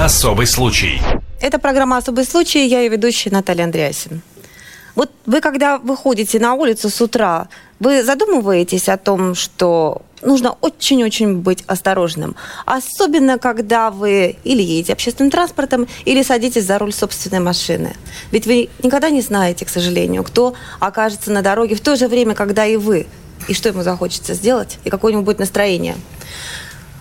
Особый 0.00 0.46
случай. 0.46 0.98
Это 1.42 1.58
программа 1.58 1.98
«Особый 1.98 2.24
случай». 2.24 2.66
Я 2.66 2.80
ее 2.80 2.88
ведущая 2.88 3.28
Наталья 3.28 3.64
Андреасин. 3.64 4.22
Вот 4.94 5.10
вы, 5.26 5.42
когда 5.42 5.76
выходите 5.76 6.40
на 6.40 6.54
улицу 6.54 6.88
с 6.88 7.02
утра, 7.02 7.48
вы 7.80 8.02
задумываетесь 8.02 8.88
о 8.88 8.96
том, 8.96 9.34
что 9.34 10.00
нужно 10.22 10.56
очень-очень 10.62 11.40
быть 11.40 11.64
осторожным. 11.66 12.34
Особенно, 12.64 13.38
когда 13.38 13.90
вы 13.90 14.36
или 14.42 14.62
едете 14.62 14.94
общественным 14.94 15.30
транспортом, 15.30 15.86
или 16.06 16.22
садитесь 16.22 16.64
за 16.64 16.78
руль 16.78 16.94
собственной 16.94 17.40
машины. 17.40 17.94
Ведь 18.30 18.46
вы 18.46 18.70
никогда 18.82 19.10
не 19.10 19.20
знаете, 19.20 19.66
к 19.66 19.68
сожалению, 19.68 20.24
кто 20.24 20.54
окажется 20.78 21.30
на 21.30 21.42
дороге 21.42 21.74
в 21.74 21.82
то 21.82 21.94
же 21.96 22.08
время, 22.08 22.34
когда 22.34 22.64
и 22.64 22.76
вы. 22.76 23.06
И 23.48 23.52
что 23.52 23.68
ему 23.68 23.82
захочется 23.82 24.32
сделать, 24.32 24.78
и 24.84 24.88
какое 24.88 25.12
у 25.12 25.16
него 25.16 25.24
будет 25.24 25.40
настроение. 25.40 25.96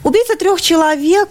Убийца 0.03 0.35
трех 0.35 0.59
человек 0.59 1.29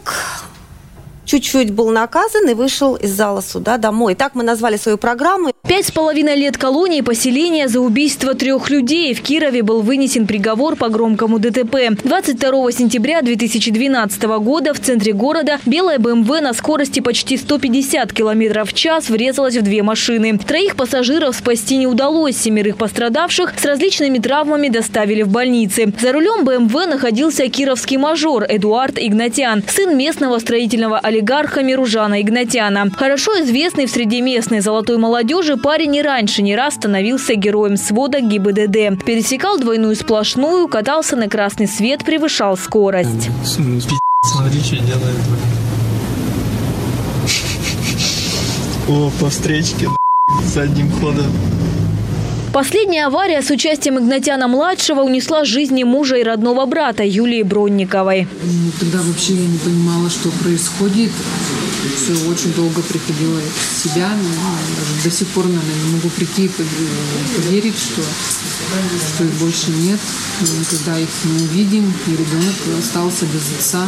чуть-чуть 1.29 1.71
был 1.71 1.91
наказан 1.91 2.49
и 2.49 2.55
вышел 2.55 2.97
из 2.97 3.13
зала 3.13 3.41
суда 3.41 3.77
домой. 3.77 4.15
Так 4.15 4.35
мы 4.35 4.43
назвали 4.43 4.77
свою 4.77 4.99
программу. 4.99 5.53
Пять 5.69 5.87
с 5.87 5.91
половиной 5.91 6.35
лет 6.35 6.57
колонии 6.57 7.03
поселения 7.03 7.69
за 7.69 7.81
убийство 7.81 8.35
трех 8.35 8.71
людей. 8.71 9.13
В 9.13 9.21
Кирове 9.21 9.63
был 9.63 9.83
вынесен 9.83 10.27
приговор 10.27 10.75
по 10.77 10.89
громкому 10.89 11.39
ДТП. 11.39 11.77
22 12.03 12.73
сентября 12.73 13.21
2012 13.21 14.23
года 14.41 14.73
в 14.73 14.81
центре 14.81 15.13
города 15.13 15.61
белая 15.67 15.99
БМВ 15.99 16.29
на 16.41 16.55
скорости 16.55 17.01
почти 17.01 17.37
150 17.37 18.13
км 18.13 18.65
в 18.65 18.73
час 18.73 19.11
врезалась 19.11 19.57
в 19.57 19.63
две 19.63 19.83
машины. 19.83 20.39
Троих 20.39 20.77
пассажиров 20.77 21.37
спасти 21.37 21.77
не 21.77 21.87
удалось. 21.87 22.39
Семерых 22.39 22.79
пострадавших 22.79 23.53
с 23.59 23.65
различными 23.67 24.19
травмами 24.19 24.69
доставили 24.69 25.23
в 25.23 25.29
больницы. 25.29 25.93
За 26.01 26.13
рулем 26.13 26.47
БМВ 26.47 26.73
находился 26.87 27.49
кировский 27.49 27.99
мажор 27.99 28.47
Эдуард 28.49 28.99
Игнатян, 28.99 29.63
сын 29.69 29.97
местного 29.97 30.39
строительного 30.39 30.99
олигарха 30.99 31.18
олигарха 31.19 31.63
Миружана 31.63 32.21
Игнатяна. 32.21 32.91
Хорошо 32.97 33.33
известный 33.43 33.87
в 33.87 33.91
среде 33.91 34.21
местной 34.21 34.61
золотой 34.61 34.99
молодежи 34.99 35.57
парень 35.57 35.97
и 35.97 36.03
раньше 36.03 36.43
не 36.43 36.55
раз 36.55 36.75
становился 36.75 37.35
героем 37.35 37.77
свода 37.77 38.21
ГИБДД. 38.21 39.05
Пересекал 39.05 39.59
двойную 39.59 39.97
сплошную, 39.97 40.69
катался 40.69 41.17
на 41.17 41.29
красный 41.29 41.67
свет, 41.67 42.05
превышал 42.05 42.57
скорость. 42.57 43.31
Смотри, 43.45 44.61
что 44.61 44.77
делает. 44.77 45.17
О, 48.89 49.11
по 49.21 49.29
встречке 49.29 49.89
задним 50.45 50.91
ходом. 50.93 51.27
Последняя 52.53 53.07
авария 53.07 53.43
с 53.43 53.51
участием 53.51 53.99
Игнатьяна-младшего 53.99 55.03
унесла 55.03 55.45
жизни 55.45 55.85
мужа 55.85 56.17
и 56.17 56.23
родного 56.23 56.65
брата 56.65 57.05
Юлии 57.05 57.43
Бронниковой. 57.43 58.27
Ну, 58.43 58.71
тогда 58.81 58.99
вообще 59.03 59.35
я 59.35 59.47
не 59.47 59.59
понимала, 59.59 60.09
что 60.09 60.31
происходит. 60.43 61.11
Все 61.97 62.13
очень 62.29 62.53
долго 62.55 62.83
приходила 62.83 63.41
в 63.41 63.85
себя. 63.85 64.11
Даже 64.77 65.03
до 65.05 65.11
сих 65.11 65.29
пор, 65.29 65.45
наверное, 65.47 65.85
не 65.87 65.93
могу 65.93 66.09
прийти 66.11 66.47
и 66.47 66.49
поверить, 66.49 67.79
что, 67.79 68.03
что 69.15 69.25
их 69.25 69.33
больше 69.35 69.71
нет. 69.71 70.01
Когда 70.71 70.99
их 70.99 71.09
не 71.25 71.43
увидим, 71.45 71.93
и 72.07 72.11
ребенок 72.11 72.55
остался 72.79 73.27
без 73.27 73.43
отца. 73.59 73.85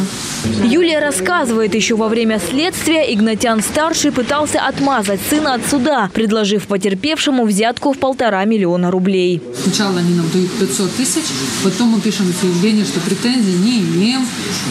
Юлия 0.63 0.99
рассказывает, 0.99 1.75
еще 1.75 1.95
во 1.95 2.07
время 2.07 2.41
следствия 2.49 3.13
Игнатян-старший 3.13 4.11
пытался 4.11 4.59
отмазать 4.59 5.19
сына 5.29 5.55
от 5.55 5.61
суда, 5.69 6.09
предложив 6.13 6.67
потерпевшему 6.67 7.45
взятку 7.45 7.93
в 7.93 7.97
полтора 7.97 8.43
миллиона 8.45 8.91
рублей. 8.91 9.41
Сначала 9.63 9.99
они 9.99 10.15
нам 10.15 10.29
дают 10.31 10.51
500 10.51 10.91
тысяч, 10.95 11.23
потом 11.63 11.89
мы 11.89 12.01
пишем 12.01 12.33
заявление, 12.41 12.85
что 12.85 12.99
претензий 12.99 13.53
не 13.53 13.79
имеем 13.81 14.25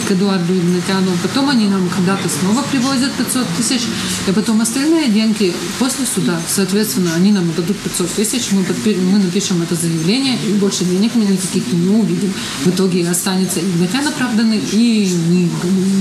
к 0.07 0.11
Эдуарду 0.11 0.53
Игнатяну. 0.53 1.11
Потом 1.23 1.49
они 1.49 1.67
нам 1.67 1.89
когда-то 1.89 2.29
снова 2.29 2.63
привозят 2.71 3.10
500 3.17 3.45
тысяч, 3.57 3.81
и 4.27 4.31
потом 4.31 4.61
остальные 4.61 5.07
деньги 5.09 5.53
после 5.79 6.05
суда. 6.05 6.39
Соответственно, 6.47 7.11
они 7.15 7.31
нам 7.31 7.51
дадут 7.55 7.77
500 7.77 8.09
тысяч, 8.09 8.51
мы, 8.51 8.61
подпи- 8.63 8.99
мы 8.99 9.19
напишем 9.19 9.61
это 9.61 9.75
заявление, 9.75 10.37
и 10.47 10.53
больше 10.53 10.85
денег 10.85 11.11
мы 11.15 11.23
никаких 11.23 11.71
не 11.73 11.95
увидим. 11.95 12.33
В 12.63 12.69
итоге 12.69 13.07
останется 13.09 13.59
Игнатян 13.59 14.07
оправданный 14.07 14.59
и 14.71 15.09
ни, 15.29 15.49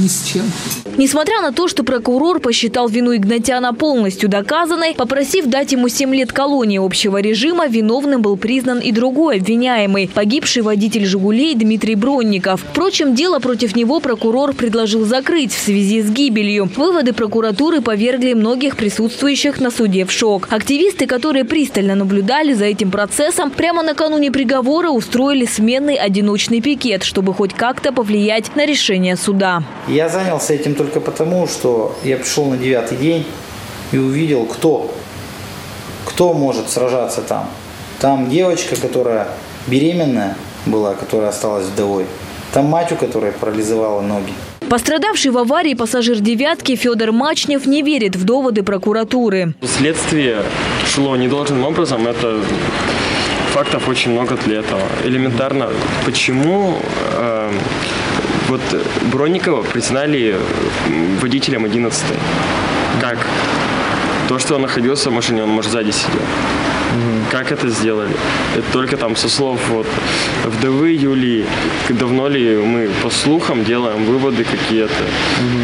ни 0.03 0.09
с 0.09 0.25
чем. 0.25 0.45
Несмотря 0.97 1.41
на 1.41 1.53
то, 1.53 1.69
что 1.69 1.83
прокурор 1.85 2.41
посчитал 2.41 2.89
вину 2.89 3.15
Игнатяна 3.15 3.73
полностью 3.73 4.29
доказанной, 4.29 4.95
попросив 4.95 5.47
дать 5.47 5.73
ему 5.73 5.89
7 5.89 6.15
лет 6.15 6.33
колонии 6.33 6.79
общего 6.79 7.19
режима, 7.21 7.67
виновным 7.69 8.23
был 8.23 8.37
признан 8.37 8.81
и 8.81 8.93
другой 8.93 9.39
обвиняемый– 9.39 10.09
погибший 10.15 10.63
водитель 10.63 11.07
«Жигулей» 11.07 11.55
Дмитрий 11.55 11.95
Бронников. 11.95 12.61
Впрочем, 12.71 13.15
дело 13.15 13.39
против 13.39 13.77
него 13.77 14.01
прокурор 14.01 14.53
предложил 14.53 15.05
закрыть 15.05 15.53
в 15.53 15.59
связи 15.59 16.03
с 16.03 16.11
гибелью. 16.11 16.69
Выводы 17.01 17.15
прокуратуры 17.15 17.81
повергли 17.81 18.35
многих 18.35 18.77
присутствующих 18.77 19.59
на 19.59 19.71
суде 19.71 20.05
в 20.05 20.13
шок. 20.13 20.49
Активисты, 20.51 21.07
которые 21.07 21.47
пристально 21.47 21.95
наблюдали 21.95 22.53
за 22.53 22.67
этим 22.67 22.91
процессом, 22.91 23.51
прямо 23.51 23.83
накануне 23.83 24.31
приговора 24.31 24.91
устроили 24.91 25.47
сменный 25.47 25.95
одиночный 25.95 26.61
пикет, 26.61 27.03
чтобы 27.03 27.33
хоть 27.33 27.55
как-то 27.55 27.95
повлиять 27.95 28.55
на 28.55 28.67
решение 28.67 29.17
суда. 29.17 29.63
Я 29.89 30.11
занялся 30.11 30.53
этим 30.53 30.75
только 30.75 31.01
потому, 31.01 31.47
что 31.47 31.97
я 32.05 32.19
пришел 32.19 32.45
на 32.51 32.59
девятый 32.59 32.99
день 32.99 33.25
и 33.93 33.97
увидел, 33.97 34.45
кто, 34.45 34.95
кто 36.05 36.35
может 36.35 36.69
сражаться 36.69 37.23
там. 37.23 37.49
Там 37.99 38.29
девочка, 38.29 38.77
которая 38.77 39.27
беременная 39.69 40.37
была, 40.67 40.93
которая 40.93 41.31
осталась 41.31 41.65
вдовой. 41.65 42.05
Там 42.53 42.67
мать, 42.67 42.93
у 42.93 42.97
которой 42.97 43.33
парализовала 43.33 44.03
ноги. 44.03 44.35
Пострадавший 44.71 45.33
в 45.33 45.39
аварии 45.39 45.75
пассажир 45.75 46.21
«девятки» 46.21 46.77
Федор 46.77 47.11
Мачнев 47.11 47.67
не 47.67 47.83
верит 47.83 48.15
в 48.15 48.23
доводы 48.23 48.63
прокуратуры. 48.63 49.55
Следствие 49.65 50.45
шло 50.87 51.17
недолжным 51.17 51.65
образом. 51.65 52.07
Это 52.07 52.41
фактов 53.53 53.89
очень 53.89 54.13
много 54.13 54.37
для 54.47 54.61
этого. 54.61 54.83
Элементарно, 55.05 55.71
почему 56.07 56.79
э, 57.17 57.53
вот 58.47 58.61
Бронникова 59.11 59.63
признали 59.63 60.37
водителем 61.21 61.65
11 61.65 62.05
Как? 63.01 63.19
То, 64.29 64.39
что 64.39 64.55
он 64.55 64.63
находился 64.63 65.11
в 65.11 65.13
машине, 65.13 65.43
он, 65.43 65.49
может, 65.49 65.73
сзади 65.73 65.91
сидел. 65.91 66.23
Как 67.31 67.53
это 67.53 67.69
сделали? 67.69 68.11
Это 68.57 68.73
только 68.73 68.97
там 68.97 69.15
со 69.15 69.29
слов 69.29 69.61
вот, 69.69 69.87
вдовы 70.45 70.91
Юлии. 70.91 71.47
Давно 71.89 72.27
ли 72.27 72.57
мы 72.57 72.91
по 73.05 73.11
слухам 73.11 73.65
делаем 73.65 74.05
выводы 74.05 74.45
какие-то? 74.45 75.05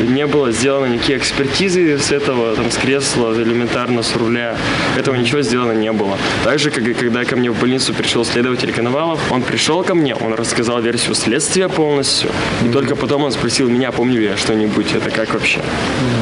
Не 0.09 0.27
было 0.27 0.53
сделано 0.53 0.87
никакие 0.87 1.19
экспертизы 1.19 1.99
с 1.99 2.13
этого, 2.13 2.55
там, 2.55 2.71
с 2.71 2.77
кресла, 2.77 3.35
элементарно 3.35 4.05
с 4.05 4.15
руля. 4.15 4.57
Этого 4.97 5.17
ничего 5.17 5.43
сделано 5.43 5.73
не 5.73 5.91
было. 5.91 6.17
Так 6.45 6.61
же, 6.61 6.71
как 6.71 6.87
и 6.87 6.95
когда 6.95 7.25
ко 7.25 7.35
мне 7.35 7.51
в 7.51 7.59
больницу 7.59 7.93
пришел 7.93 8.25
следователь 8.25 8.73
Коновалов, 8.73 9.21
он 9.33 9.43
пришел 9.43 9.83
ко 9.83 9.95
мне, 9.95 10.15
он 10.15 10.35
рассказал 10.35 10.81
версию 10.81 11.17
следствия 11.17 11.69
полностью. 11.69 12.31
И 12.65 12.69
только 12.69 12.95
потом 12.95 13.25
он 13.25 13.33
спросил 13.33 13.69
меня, 13.69 13.91
помню 13.91 14.21
ли 14.21 14.27
я 14.27 14.37
что-нибудь, 14.37 14.93
это 14.95 15.11
как 15.11 15.35
вообще? 15.35 15.61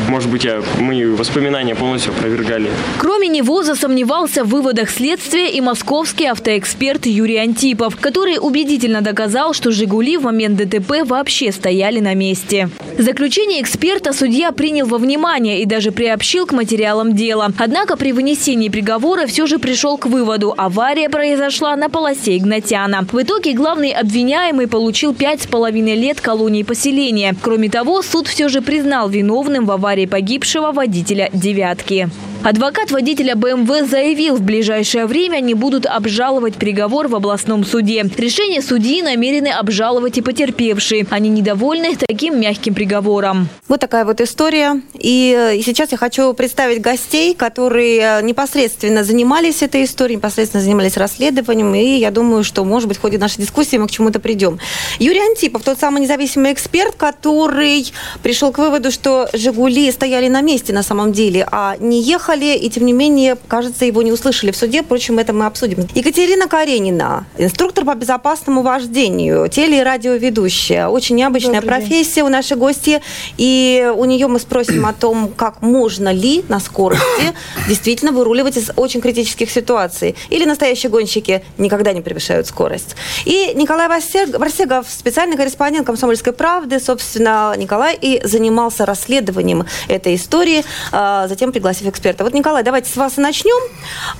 Может 0.08 0.30
быть, 0.30 0.44
я, 0.44 0.62
мои 0.78 1.04
воспоминания 1.04 1.74
полностью 1.74 2.12
опровергали. 2.12 2.70
Кроме 2.98 3.28
него 3.28 3.62
засомневался 3.62 4.44
в 4.44 4.48
выводах 4.48 4.88
следствия 4.88 5.33
и 5.38 5.60
московский 5.60 6.26
автоэксперт 6.26 7.06
Юрий 7.06 7.36
Антипов, 7.36 7.96
который 7.96 8.38
убедительно 8.40 9.00
доказал, 9.00 9.54
что 9.54 9.70
«Жигули» 9.70 10.16
в 10.16 10.22
момент 10.22 10.56
ДТП 10.56 11.04
вообще 11.04 11.52
стояли 11.52 12.00
на 12.00 12.14
месте. 12.14 12.68
Заключение 12.98 13.60
эксперта 13.60 14.12
судья 14.12 14.52
принял 14.52 14.86
во 14.86 14.98
внимание 14.98 15.62
и 15.62 15.66
даже 15.66 15.92
приобщил 15.92 16.46
к 16.46 16.52
материалам 16.52 17.14
дела. 17.14 17.52
Однако 17.58 17.96
при 17.96 18.12
вынесении 18.12 18.68
приговора 18.68 19.26
все 19.26 19.46
же 19.46 19.58
пришел 19.58 19.98
к 19.98 20.06
выводу– 20.06 20.54
авария 20.64 21.08
произошла 21.08 21.76
на 21.76 21.88
полосе 21.88 22.36
Игнатяна. 22.36 23.06
В 23.10 23.22
итоге 23.22 23.52
главный 23.52 23.90
обвиняемый 23.90 24.66
получил 24.66 25.14
пять 25.14 25.42
с 25.42 25.46
половиной 25.46 25.94
лет 25.94 26.20
колонии 26.20 26.62
поселения. 26.62 27.34
Кроме 27.40 27.68
того, 27.68 28.02
суд 28.02 28.26
все 28.26 28.48
же 28.48 28.62
признал 28.62 29.08
виновным 29.08 29.66
в 29.66 29.70
аварии 29.70 30.06
погибшего 30.06 30.72
водителя 30.72 31.30
«девятки». 31.32 32.08
Адвокат 32.44 32.90
водителя 32.90 33.36
БМВ 33.36 33.88
заявил, 33.88 34.36
в 34.36 34.42
ближайшее 34.42 35.06
время 35.06 35.23
они 35.32 35.54
будут 35.54 35.86
обжаловать 35.86 36.54
приговор 36.54 37.08
в 37.08 37.14
областном 37.14 37.64
суде. 37.64 38.04
Решение 38.16 38.62
судьи 38.62 39.02
намерены 39.02 39.48
обжаловать 39.48 40.18
и 40.18 40.22
потерпевшие. 40.22 41.06
Они 41.10 41.28
недовольны 41.28 41.96
таким 41.96 42.40
мягким 42.40 42.74
приговором. 42.74 43.48
Вот 43.68 43.80
такая 43.80 44.04
вот 44.04 44.20
история. 44.20 44.80
И 44.94 45.60
сейчас 45.64 45.92
я 45.92 45.98
хочу 45.98 46.32
представить 46.34 46.80
гостей, 46.80 47.34
которые 47.34 48.22
непосредственно 48.22 49.04
занимались 49.04 49.62
этой 49.62 49.84
историей, 49.84 50.16
непосредственно 50.16 50.62
занимались 50.62 50.96
расследованием. 50.96 51.74
И 51.74 51.98
я 51.98 52.10
думаю, 52.10 52.44
что, 52.44 52.64
может 52.64 52.88
быть, 52.88 52.98
в 52.98 53.00
ходе 53.00 53.18
нашей 53.18 53.40
дискуссии 53.40 53.76
мы 53.76 53.86
к 53.86 53.90
чему-то 53.90 54.20
придем. 54.20 54.58
Юрий 54.98 55.20
Антипов, 55.20 55.62
тот 55.62 55.78
самый 55.78 56.02
независимый 56.02 56.52
эксперт, 56.52 56.94
который 56.96 57.92
пришел 58.22 58.52
к 58.52 58.58
выводу, 58.58 58.90
что 58.90 59.28
«Жигули» 59.32 59.90
стояли 59.90 60.28
на 60.28 60.40
месте 60.40 60.72
на 60.72 60.82
самом 60.82 61.12
деле, 61.12 61.46
а 61.50 61.76
не 61.78 62.02
ехали 62.02 62.56
и 62.56 62.70
тем 62.70 62.86
не 62.86 62.92
менее, 62.92 63.36
кажется, 63.48 63.84
его 63.84 64.02
не 64.02 64.12
услышали 64.12 64.50
в 64.50 64.56
суде. 64.56 64.82
Впрочем, 64.82 65.13
это 65.18 65.32
мы 65.32 65.46
обсудим. 65.46 65.88
Екатерина 65.94 66.46
Каренина, 66.48 67.26
инструктор 67.38 67.84
по 67.84 67.94
безопасному 67.94 68.62
вождению, 68.62 69.48
теле- 69.48 69.80
и 69.80 69.82
радиоведущая. 69.82 70.88
Очень 70.88 71.16
необычная 71.16 71.60
Добрый 71.60 71.80
профессия 71.80 72.22
у 72.22 72.28
нашей 72.28 72.56
гости. 72.56 73.02
И 73.36 73.92
у 73.96 74.04
нее 74.04 74.26
мы 74.28 74.38
спросим 74.38 74.86
о 74.86 74.92
том, 74.92 75.32
как 75.36 75.62
можно 75.62 76.12
ли 76.12 76.44
на 76.48 76.60
скорости 76.60 77.04
действительно 77.68 78.12
выруливать 78.12 78.56
из 78.56 78.70
очень 78.76 79.00
критических 79.00 79.50
ситуаций. 79.50 80.16
Или 80.30 80.44
настоящие 80.44 80.90
гонщики 80.90 81.42
никогда 81.58 81.92
не 81.92 82.00
превышают 82.00 82.46
скорость. 82.46 82.96
И 83.24 83.52
Николай 83.54 83.88
Варсег- 83.88 84.38
Варсегов, 84.38 84.86
специальный 84.88 85.36
корреспондент 85.36 85.86
«Комсомольской 85.86 86.32
правды». 86.32 86.80
Собственно, 86.80 87.54
Николай 87.56 87.96
и 88.00 88.20
занимался 88.24 88.86
расследованием 88.86 89.64
этой 89.88 90.14
истории, 90.14 90.64
а, 90.92 91.28
затем 91.28 91.52
пригласив 91.52 91.88
эксперта. 91.88 92.24
Вот, 92.24 92.34
Николай, 92.34 92.62
давайте 92.62 92.90
с 92.90 92.96
вас 92.96 93.18
и 93.18 93.20
начнем. 93.20 93.70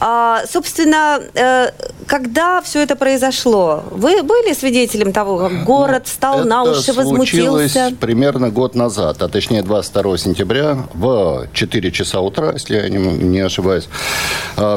А, 0.00 0.43
Собственно, 0.84 1.19
э, 1.34 1.70
когда 2.06 2.60
все 2.60 2.82
это 2.82 2.94
произошло, 2.94 3.84
вы 3.90 4.22
были 4.22 4.52
свидетелем 4.52 5.12
того, 5.12 5.38
как 5.38 5.64
город 5.64 6.06
встал 6.06 6.44
на 6.44 6.62
Это 6.62 6.72
уши, 6.72 6.92
случилось 6.92 7.75
возмутился? 7.75 7.96
примерно 7.98 8.50
год 8.50 8.75
назад, 8.75 9.22
а 9.22 9.28
точнее 9.28 9.62
22 9.62 10.19
сентября 10.19 10.76
в 10.92 11.48
4 11.54 11.90
часа 11.90 12.20
утра, 12.20 12.52
если 12.52 12.76
я 12.76 12.88
не, 12.90 12.98
не 12.98 13.40
ошибаюсь. 13.40 13.88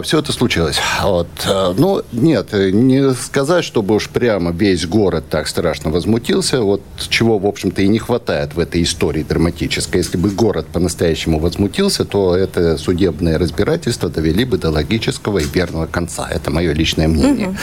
Все 0.03 0.19
это 0.19 0.31
случилось. 0.31 0.79
Вот. 1.03 1.27
А, 1.45 1.73
Ну, 1.77 2.01
нет, 2.13 2.53
не 2.53 3.13
сказать, 3.13 3.65
чтобы 3.65 3.95
уж 3.95 4.07
прямо 4.07 4.51
весь 4.51 4.85
город 4.85 5.25
так 5.29 5.49
страшно 5.49 5.91
возмутился, 5.91 6.61
вот 6.61 6.81
чего, 7.09 7.37
в 7.37 7.45
общем-то, 7.45 7.81
и 7.81 7.87
не 7.89 7.99
хватает 7.99 8.55
в 8.55 8.59
этой 8.59 8.83
истории 8.83 9.23
драматической. 9.23 9.99
Если 9.99 10.17
бы 10.17 10.29
город 10.29 10.67
по-настоящему 10.71 11.39
возмутился, 11.39 12.05
то 12.05 12.33
это 12.33 12.77
судебное 12.77 13.37
разбирательство 13.37 14.09
довели 14.09 14.45
бы 14.45 14.57
до 14.57 14.69
логического 14.69 15.39
и 15.39 15.43
верного 15.45 15.85
конца. 15.97 16.27
Это 16.29 16.51
мое 16.51 16.73
личное 16.73 17.07
мнение. 17.07 17.57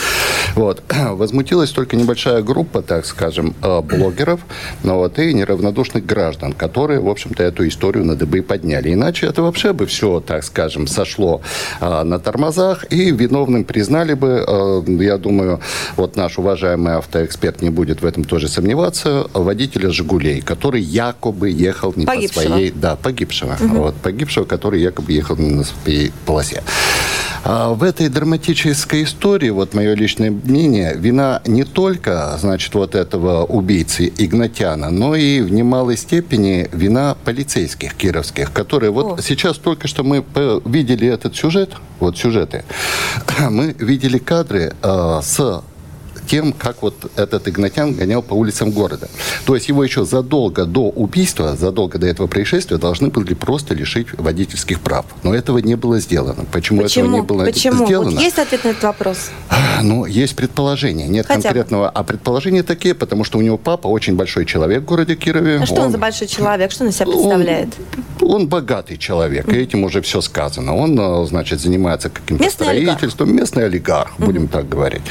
Вот. 0.55 0.83
Возмутилась 1.11 1.71
только 1.71 1.95
небольшая 1.95 2.41
группа, 2.41 2.81
так 2.81 3.05
скажем, 3.05 3.55
э, 3.61 3.81
блогеров 3.81 4.41
ну, 4.83 4.95
вот, 4.95 5.19
и 5.19 5.33
неравнодушных 5.33 6.05
граждан, 6.05 6.51
которые, 6.51 6.99
в 6.99 7.07
общем-то, 7.07 7.43
эту 7.43 7.65
историю 7.65 8.03
на 8.03 8.15
дыбы 8.15 8.41
подняли. 8.41 8.93
Иначе 8.93 9.27
это 9.27 9.41
вообще 9.41 9.71
бы 9.71 9.85
все, 9.85 10.19
так 10.19 10.43
скажем, 10.43 10.87
сошло 10.87 11.41
э, 11.79 12.03
на 12.03 12.19
тормозах, 12.19 12.85
и 12.91 13.11
виновным 13.11 13.63
признали 13.63 14.15
бы, 14.15 14.43
э, 14.45 15.03
я 15.03 15.17
думаю, 15.17 15.61
вот 15.95 16.17
наш 16.17 16.37
уважаемый 16.37 16.97
автоэксперт 16.97 17.61
не 17.61 17.69
будет 17.69 18.01
в 18.01 18.05
этом 18.05 18.25
тоже 18.25 18.49
сомневаться, 18.49 19.27
водителя 19.33 19.91
«Жигулей», 19.91 20.41
который 20.41 20.81
якобы 20.81 21.49
ехал 21.49 21.93
не 21.95 22.05
Погибшего. 22.05 22.43
по 22.43 22.49
своей... 22.49 22.71
Да, 22.71 22.97
погибшего. 22.97 23.55
Вот, 23.61 23.95
погибшего, 23.95 24.43
который 24.43 24.81
якобы 24.81 25.13
ехал 25.13 25.37
не 25.37 25.51
на 25.51 25.63
своей 25.63 26.11
полосе. 26.25 26.61
А 27.47 27.75
в 27.75 27.83
этой 27.83 28.09
драматической 28.09 29.03
истории, 29.03 29.51
вот 29.51 29.75
мое 29.75 29.93
личное 29.93 30.31
мнение, 30.31 30.95
вина 30.95 31.43
не 31.45 31.63
только, 31.63 32.35
значит, 32.39 32.73
вот 32.73 32.95
этого 32.95 33.45
убийцы 33.45 34.11
Игнатяна, 34.17 34.89
но 34.89 35.15
и 35.15 35.41
в 35.41 35.51
немалой 35.51 35.95
степени 35.95 36.67
вина 36.71 37.15
полицейских 37.23 37.93
кировских, 37.93 38.51
которые 38.51 38.89
вот 38.89 39.19
О. 39.19 39.21
сейчас 39.21 39.57
только 39.57 39.87
что 39.87 40.03
мы 40.03 40.25
видели 40.65 41.07
этот 41.07 41.35
сюжет, 41.35 41.69
вот 41.99 42.17
сюжеты, 42.17 42.65
мы 43.51 43.75
видели 43.77 44.17
кадры 44.17 44.73
э, 44.81 45.19
с 45.21 45.61
тем, 46.25 46.53
как 46.53 46.81
вот 46.81 47.11
этот 47.15 47.47
Игнатян 47.47 47.93
гонял 47.93 48.21
по 48.21 48.33
улицам 48.33 48.71
города. 48.71 49.07
То 49.45 49.55
есть 49.55 49.67
его 49.67 49.83
еще 49.83 50.05
задолго 50.05 50.65
до 50.65 50.89
убийства, 50.89 51.55
задолго 51.55 51.97
до 51.97 52.07
этого 52.07 52.27
происшествия 52.27 52.77
должны 52.77 53.09
были 53.09 53.33
просто 53.33 53.73
лишить 53.73 54.07
водительских 54.17 54.79
прав. 54.79 55.05
Но 55.23 55.33
этого 55.33 55.59
не 55.59 55.75
было 55.75 55.99
сделано. 55.99 56.45
Почему, 56.51 56.81
этого 56.81 56.87
Почему? 56.87 57.15
не 57.17 57.21
было 57.21 57.45
Почему? 57.45 57.85
сделано? 57.85 58.11
Вот 58.11 58.19
есть 58.21 58.37
ответ 58.39 58.63
на 58.63 58.69
этот 58.69 58.83
вопрос? 58.83 59.29
Ну, 59.81 60.05
есть 60.05 60.35
предположение. 60.35 61.07
Нет 61.07 61.25
Хотя 61.27 61.41
конкретного. 61.41 61.89
А 61.89 62.03
предположения 62.03 62.63
такие, 62.63 62.95
потому 62.95 63.23
что 63.23 63.37
у 63.37 63.41
него 63.41 63.57
папа 63.57 63.87
очень 63.87 64.15
большой 64.15 64.45
человек 64.45 64.81
в 64.83 64.85
городе 64.85 65.15
Кирове. 65.15 65.59
А 65.61 65.65
что 65.65 65.81
он 65.81 65.91
за 65.91 65.97
большой 65.97 66.27
человек? 66.27 66.71
Что 66.71 66.83
он 66.83 66.89
из 66.89 66.95
себя 66.95 67.07
Он- 67.07 67.13
представляет? 67.13 67.69
Он 68.21 68.47
богатый 68.47 68.97
человек, 68.97 69.47
и 69.49 69.57
этим 69.57 69.83
уже 69.83 70.01
все 70.01 70.21
сказано. 70.21 70.75
Он, 70.75 70.97
э, 70.99 71.25
значит, 71.27 71.59
занимается 71.59 72.09
каким-то 72.09 72.43
Местный 72.43 72.69
олигарх. 72.69 72.97
строительством. 72.97 73.35
Местный 73.35 73.65
олигарх, 73.65 74.13
будем 74.17 74.47
так 74.47 74.67
говорить. 74.69 75.01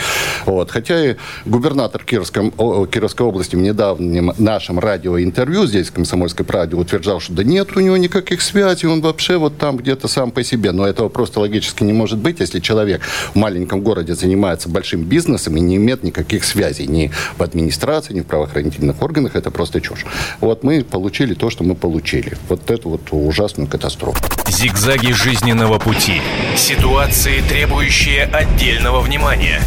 Вот. 0.46 0.70
Хотя 0.70 1.03
губернатор 1.44 2.04
Кировском, 2.04 2.50
Кировской 2.50 3.26
области 3.26 3.56
в 3.56 3.60
недавнем 3.60 4.32
нашем 4.38 4.78
радиоинтервью 4.78 5.66
здесь, 5.66 5.88
в 5.88 5.92
«Комсомольской 5.92 6.44
правде», 6.44 6.76
утверждал, 6.76 7.20
что 7.20 7.32
да 7.32 7.44
нет 7.44 7.76
у 7.76 7.80
него 7.80 7.96
никаких 7.96 8.42
связей, 8.42 8.86
он 8.86 9.00
вообще 9.00 9.36
вот 9.36 9.58
там 9.58 9.76
где-то 9.76 10.08
сам 10.08 10.30
по 10.30 10.42
себе. 10.42 10.72
Но 10.72 10.86
этого 10.86 11.08
просто 11.08 11.40
логически 11.40 11.82
не 11.82 11.92
может 11.92 12.18
быть, 12.18 12.40
если 12.40 12.60
человек 12.60 13.02
в 13.32 13.36
маленьком 13.36 13.80
городе 13.80 14.14
занимается 14.14 14.68
большим 14.68 15.04
бизнесом 15.04 15.56
и 15.56 15.60
не 15.60 15.76
имеет 15.76 16.02
никаких 16.02 16.44
связей 16.44 16.86
ни 16.86 17.10
в 17.36 17.42
администрации, 17.42 18.14
ни 18.14 18.20
в 18.20 18.26
правоохранительных 18.26 19.02
органах. 19.02 19.36
Это 19.36 19.50
просто 19.50 19.80
чушь. 19.80 20.04
Вот 20.40 20.64
мы 20.64 20.84
получили 20.84 21.34
то, 21.34 21.50
что 21.50 21.64
мы 21.64 21.74
получили. 21.74 22.36
Вот 22.48 22.70
эту 22.70 22.90
вот 22.90 23.00
ужасную 23.10 23.68
катастрофу. 23.68 24.18
Зигзаги 24.48 25.12
жизненного 25.12 25.78
пути. 25.78 26.20
Ситуации, 26.56 27.42
требующие 27.48 28.24
отдельного 28.24 29.00
внимания. 29.00 29.60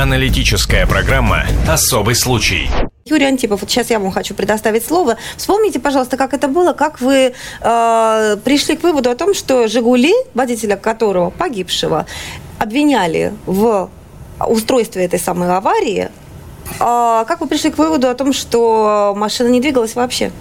Информационно-аналитическая 0.00 0.86
программа 0.86 1.44
«Особый 1.68 2.14
случай». 2.14 2.70
Юрий 3.04 3.26
Антипов, 3.26 3.60
вот 3.60 3.70
сейчас 3.70 3.90
я 3.90 3.98
вам 3.98 4.10
хочу 4.10 4.34
предоставить 4.34 4.82
слово. 4.82 5.18
Вспомните, 5.36 5.78
пожалуйста, 5.78 6.16
как 6.16 6.32
это 6.32 6.48
было, 6.48 6.72
как 6.72 7.02
вы 7.02 7.34
э, 7.60 8.36
пришли 8.42 8.76
к 8.78 8.82
выводу 8.82 9.10
о 9.10 9.14
том, 9.14 9.34
что 9.34 9.68
«Жигули», 9.68 10.14
водителя 10.32 10.76
которого, 10.76 11.28
погибшего, 11.28 12.06
обвиняли 12.58 13.34
в 13.44 13.90
устройстве 14.48 15.04
этой 15.04 15.18
самой 15.18 15.54
аварии. 15.54 16.08
А 16.78 17.26
как 17.26 17.42
вы 17.42 17.46
пришли 17.46 17.70
к 17.70 17.76
выводу 17.76 18.08
о 18.08 18.14
том, 18.14 18.32
что 18.32 19.12
машина 19.14 19.48
не 19.48 19.60
двигалась 19.60 19.96
вообще? 19.96 20.32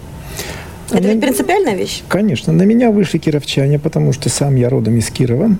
Это 0.90 1.06
ведь 1.06 1.16
Ну, 1.16 1.22
принципиальная 1.22 1.76
вещь? 1.76 2.04
Конечно, 2.08 2.54
на 2.54 2.64
меня 2.64 2.92
вышли 2.92 3.18
кировчане, 3.18 3.78
потому 3.78 4.14
что 4.14 4.30
сам 4.30 4.56
я 4.56 4.70
родом 4.70 4.98
из 4.98 5.10
Кирова. 5.10 5.58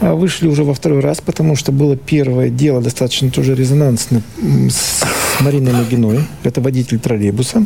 А 0.00 0.14
Вышли 0.14 0.48
уже 0.48 0.64
во 0.64 0.74
второй 0.74 1.00
раз, 1.00 1.20
потому 1.20 1.56
что 1.56 1.72
было 1.72 1.96
первое 1.96 2.48
дело 2.50 2.80
достаточно 2.80 3.30
тоже 3.30 3.54
резонансное 3.54 4.22
с 4.70 5.04
Мариной 5.40 5.72
Нагиной. 5.72 6.20
Это 6.42 6.60
водитель 6.60 6.98
троллейбуса. 6.98 7.64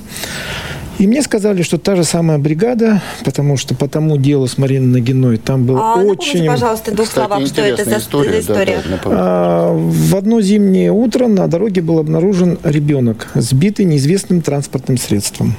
И 0.99 1.07
мне 1.07 1.21
сказали, 1.21 1.63
что 1.63 1.77
та 1.77 1.95
же 1.95 2.05
самая 2.05 2.39
бригада, 2.39 3.03
потому 3.23 3.59
что 3.59 3.75
по 3.75 3.87
тому 3.87 4.17
делу 4.17 4.47
с 4.47 4.57
Мариной 4.57 4.87
Нагиной 5.01 5.37
там 5.37 5.67
было 5.67 5.79
А 5.93 5.97
напомните, 5.97 6.31
очень... 6.31 6.47
пожалуйста, 6.47 6.91
в 6.91 6.95
двух 6.95 7.09
Кстати, 7.09 7.27
словах, 7.27 7.47
что 7.47 7.61
это 7.61 7.85
за 7.85 7.99
история. 7.99 8.31
за 8.33 8.41
история. 8.41 8.83
Да, 8.83 8.91
да. 8.91 9.01
А, 9.11 9.73
В 9.77 10.17
одно 10.17 10.41
зимнее 10.41 10.93
утро 10.93 11.27
на 11.27 11.49
дороге 11.49 11.83
был 11.83 11.99
обнаружен 11.99 12.59
ребенок, 12.65 13.29
сбитый 13.35 13.85
неизвестным 13.85 14.41
транспортным 14.41 14.97
средством. 14.97 15.55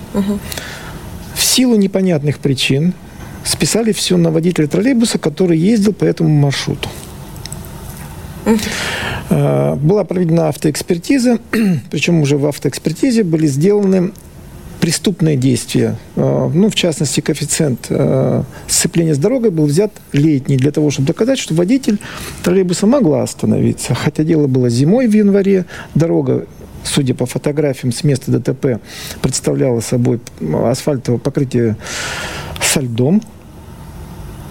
В 1.35 1.43
силу 1.43 1.75
непонятных 1.75 2.39
причин 2.39 2.93
списали 3.47 3.91
все 3.91 4.17
на 4.17 4.29
водителя 4.31 4.67
троллейбуса, 4.67 5.17
который 5.17 5.57
ездил 5.57 5.93
по 5.93 6.05
этому 6.05 6.29
маршруту. 6.29 6.89
А, 9.29 9.75
Была 9.75 10.03
проведена 10.03 10.49
автоэкспертиза, 10.49 11.39
причем 11.91 12.21
уже 12.21 12.37
в 12.37 12.45
автоэкспертизе 12.45 13.23
были 13.23 13.47
сделаны 13.47 14.11
преступные 14.79 15.37
действия. 15.37 15.97
А, 16.15 16.49
Ну, 16.53 16.69
в 16.69 16.75
частности, 16.75 17.21
коэффициент 17.21 17.87
а, 17.89 18.43
сцепления 18.67 19.15
с 19.15 19.17
дорогой 19.17 19.51
был 19.51 19.65
взят 19.65 19.91
летний 20.11 20.57
для 20.57 20.71
того, 20.71 20.91
чтобы 20.91 21.07
доказать, 21.07 21.39
что 21.39 21.53
водитель 21.53 21.99
троллейбуса 22.43 22.85
могла 22.85 23.23
остановиться. 23.23 23.95
Хотя 23.95 24.23
дело 24.23 24.47
было 24.47 24.69
зимой 24.69 25.07
в 25.07 25.13
январе, 25.13 25.65
дорога 25.95 26.45
судя 26.83 27.13
по 27.13 27.25
фотографиям 27.25 27.91
с 27.91 28.03
места 28.03 28.31
ДТП, 28.31 28.79
представляла 29.21 29.81
собой 29.81 30.21
асфальтовое 30.41 31.19
покрытие 31.19 31.75
со 32.61 32.79
льдом. 32.79 33.21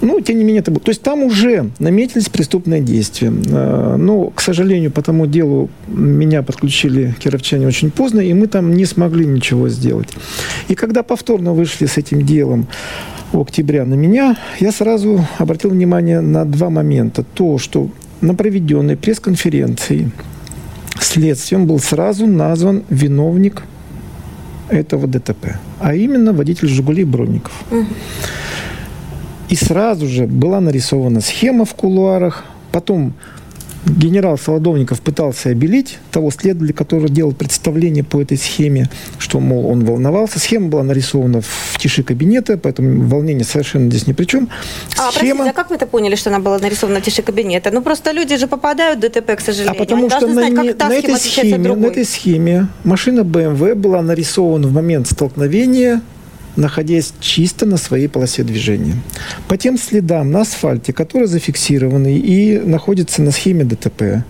Ну, 0.00 0.20
тем 0.20 0.38
не 0.38 0.44
менее, 0.44 0.60
это 0.60 0.70
было. 0.70 0.80
То 0.80 0.90
есть 0.90 1.02
там 1.02 1.22
уже 1.22 1.70
наметились 1.78 2.28
преступные 2.28 2.80
действия. 2.80 3.32
Э, 3.48 3.96
Но, 3.96 4.30
к 4.30 4.40
сожалению, 4.40 4.90
по 4.90 5.02
тому 5.02 5.26
делу 5.26 5.70
меня 5.88 6.42
подключили 6.42 7.14
кировчане 7.18 7.66
очень 7.66 7.90
поздно, 7.90 8.20
и 8.20 8.32
мы 8.34 8.46
там 8.46 8.74
не 8.74 8.84
смогли 8.84 9.26
ничего 9.26 9.68
сделать. 9.68 10.08
И 10.68 10.74
когда 10.74 11.02
повторно 11.02 11.52
вышли 11.52 11.86
с 11.86 11.96
этим 11.96 12.24
делом 12.26 12.66
у 13.32 13.40
октября 13.40 13.84
на 13.84 13.94
меня, 13.94 14.36
я 14.60 14.72
сразу 14.72 15.26
обратил 15.38 15.70
внимание 15.70 16.20
на 16.20 16.44
два 16.44 16.70
момента. 16.70 17.24
То, 17.34 17.58
что 17.58 17.90
на 18.20 18.34
проведенной 18.34 18.96
пресс-конференции 18.96 20.10
следствием 21.00 21.66
был 21.66 21.78
сразу 21.78 22.26
назван 22.26 22.84
виновник 22.88 23.62
этого 24.68 25.06
ДТП, 25.06 25.58
а 25.80 25.94
именно 25.94 26.32
водитель 26.32 26.68
«Жигулей» 26.68 27.04
Бронников. 27.04 27.52
И 29.48 29.56
сразу 29.56 30.06
же 30.06 30.26
была 30.26 30.60
нарисована 30.60 31.20
схема 31.20 31.64
в 31.64 31.74
кулуарах, 31.74 32.44
потом 32.72 33.14
генерал 33.86 34.36
Солодовников 34.36 35.00
пытался 35.00 35.50
обелить 35.50 35.98
того 36.10 36.30
следователя, 36.30 36.74
который 36.74 37.08
делал 37.08 37.32
представление 37.32 38.02
по 38.02 38.20
этой 38.20 38.36
схеме, 38.36 38.90
что, 39.18 39.38
мол, 39.40 39.66
он 39.66 39.84
волновался. 39.84 40.38
Схема 40.38 40.68
была 40.68 40.82
нарисована 40.82 41.40
в 41.40 41.78
тиши 41.78 42.02
кабинета, 42.02 42.58
поэтому 42.58 43.06
волнение 43.06 43.44
совершенно 43.44 43.88
здесь 43.88 44.06
ни 44.06 44.12
при 44.12 44.24
чем. 44.24 44.48
А, 44.98 45.12
Схема... 45.12 45.44
простите, 45.44 45.50
а 45.50 45.52
как 45.52 45.70
вы 45.70 45.76
это 45.76 45.86
поняли, 45.86 46.16
что 46.16 46.30
она 46.30 46.40
была 46.40 46.58
нарисована 46.58 47.00
в 47.00 47.02
тиши 47.02 47.22
кабинета? 47.22 47.70
Ну, 47.70 47.82
просто 47.82 48.10
люди 48.12 48.36
же 48.36 48.48
попадают 48.48 48.98
в 48.98 49.02
ДТП, 49.02 49.36
к 49.36 49.40
сожалению. 49.40 49.80
А 49.80 49.84
потому 49.84 50.02
Они 50.02 50.10
что 50.10 50.26
на, 50.26 50.32
знать, 50.32 50.50
не- 50.50 50.74
на 50.74 50.92
этой 50.92 51.16
схеме, 51.16 51.58
на 51.58 51.86
этой 51.86 52.04
схеме 52.04 52.68
машина 52.84 53.20
BMW 53.20 53.74
была 53.74 54.02
нарисована 54.02 54.66
в 54.66 54.72
момент 54.72 55.06
столкновения, 55.06 56.02
находясь 56.56 57.12
чисто 57.20 57.66
на 57.66 57.76
своей 57.76 58.08
полосе 58.08 58.42
движения. 58.42 58.94
По 59.48 59.56
тем 59.56 59.78
следам 59.78 60.30
на 60.30 60.40
асфальте, 60.40 60.92
которые 60.92 61.28
зафиксированы 61.28 62.18
и 62.18 62.58
находятся 62.58 63.22
на 63.22 63.30
схеме 63.30 63.64
ДТП, 63.64 64.24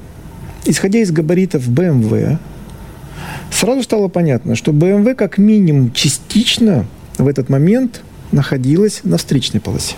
исходя 0.64 0.98
из 0.98 1.10
габаритов 1.10 1.68
BMW, 1.68 2.38
сразу 3.50 3.82
стало 3.82 4.08
понятно, 4.08 4.56
что 4.56 4.72
BMW 4.72 5.14
как 5.14 5.38
минимум 5.38 5.92
частично 5.92 6.86
в 7.18 7.28
этот 7.28 7.48
момент 7.48 8.02
находилась 8.32 9.00
на 9.04 9.16
встречной 9.16 9.60
полосе. 9.60 9.94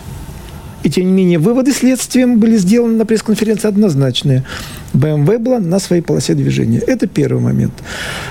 И 0.84 0.90
тем 0.90 1.06
не 1.06 1.12
менее, 1.12 1.38
выводы 1.38 1.72
следствием 1.72 2.38
были 2.38 2.56
сделаны 2.56 2.96
на 2.96 3.04
пресс-конференции 3.04 3.66
однозначные. 3.66 4.44
БМВ 4.92 5.40
была 5.40 5.58
на 5.58 5.80
своей 5.80 6.02
полосе 6.02 6.34
движения. 6.34 6.78
Это 6.78 7.08
первый 7.08 7.42
момент. 7.42 7.72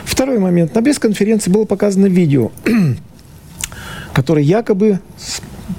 Второй 0.05 0.39
момент. 0.39 0.73
На 0.73 0.81
пресс-конференции 0.81 1.51
было 1.51 1.65
показано 1.65 2.05
видео, 2.05 2.51
которое 4.17 4.41
якобы, 4.41 5.00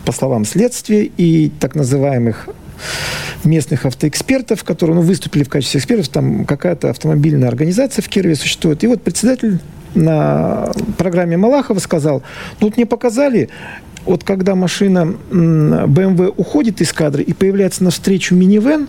по 0.04 0.12
словам 0.12 0.44
следствия 0.44 1.10
и 1.16 1.50
так 1.58 1.74
называемых 1.74 2.48
местных 3.42 3.84
автоэкспертов, 3.84 4.62
которые 4.62 4.94
ну, 4.94 5.02
выступили 5.02 5.42
в 5.42 5.48
качестве 5.48 5.80
экспертов, 5.80 6.08
там 6.10 6.44
какая-то 6.44 6.90
автомобильная 6.90 7.48
организация 7.48 8.00
в 8.00 8.08
Кирове 8.08 8.36
существует. 8.36 8.84
И 8.84 8.86
вот 8.86 9.02
председатель 9.02 9.58
на 9.96 10.70
программе 10.98 11.36
Малахова 11.36 11.80
сказал, 11.80 12.22
ну 12.60 12.68
вот 12.68 12.76
мне 12.76 12.86
показали, 12.86 13.48
вот 14.04 14.22
когда 14.22 14.54
машина 14.54 15.16
BMW 15.32 16.32
уходит 16.36 16.80
из 16.80 16.92
кадра 16.92 17.24
и 17.24 17.32
появляется 17.32 17.82
навстречу 17.82 18.36
минивэн, 18.36 18.86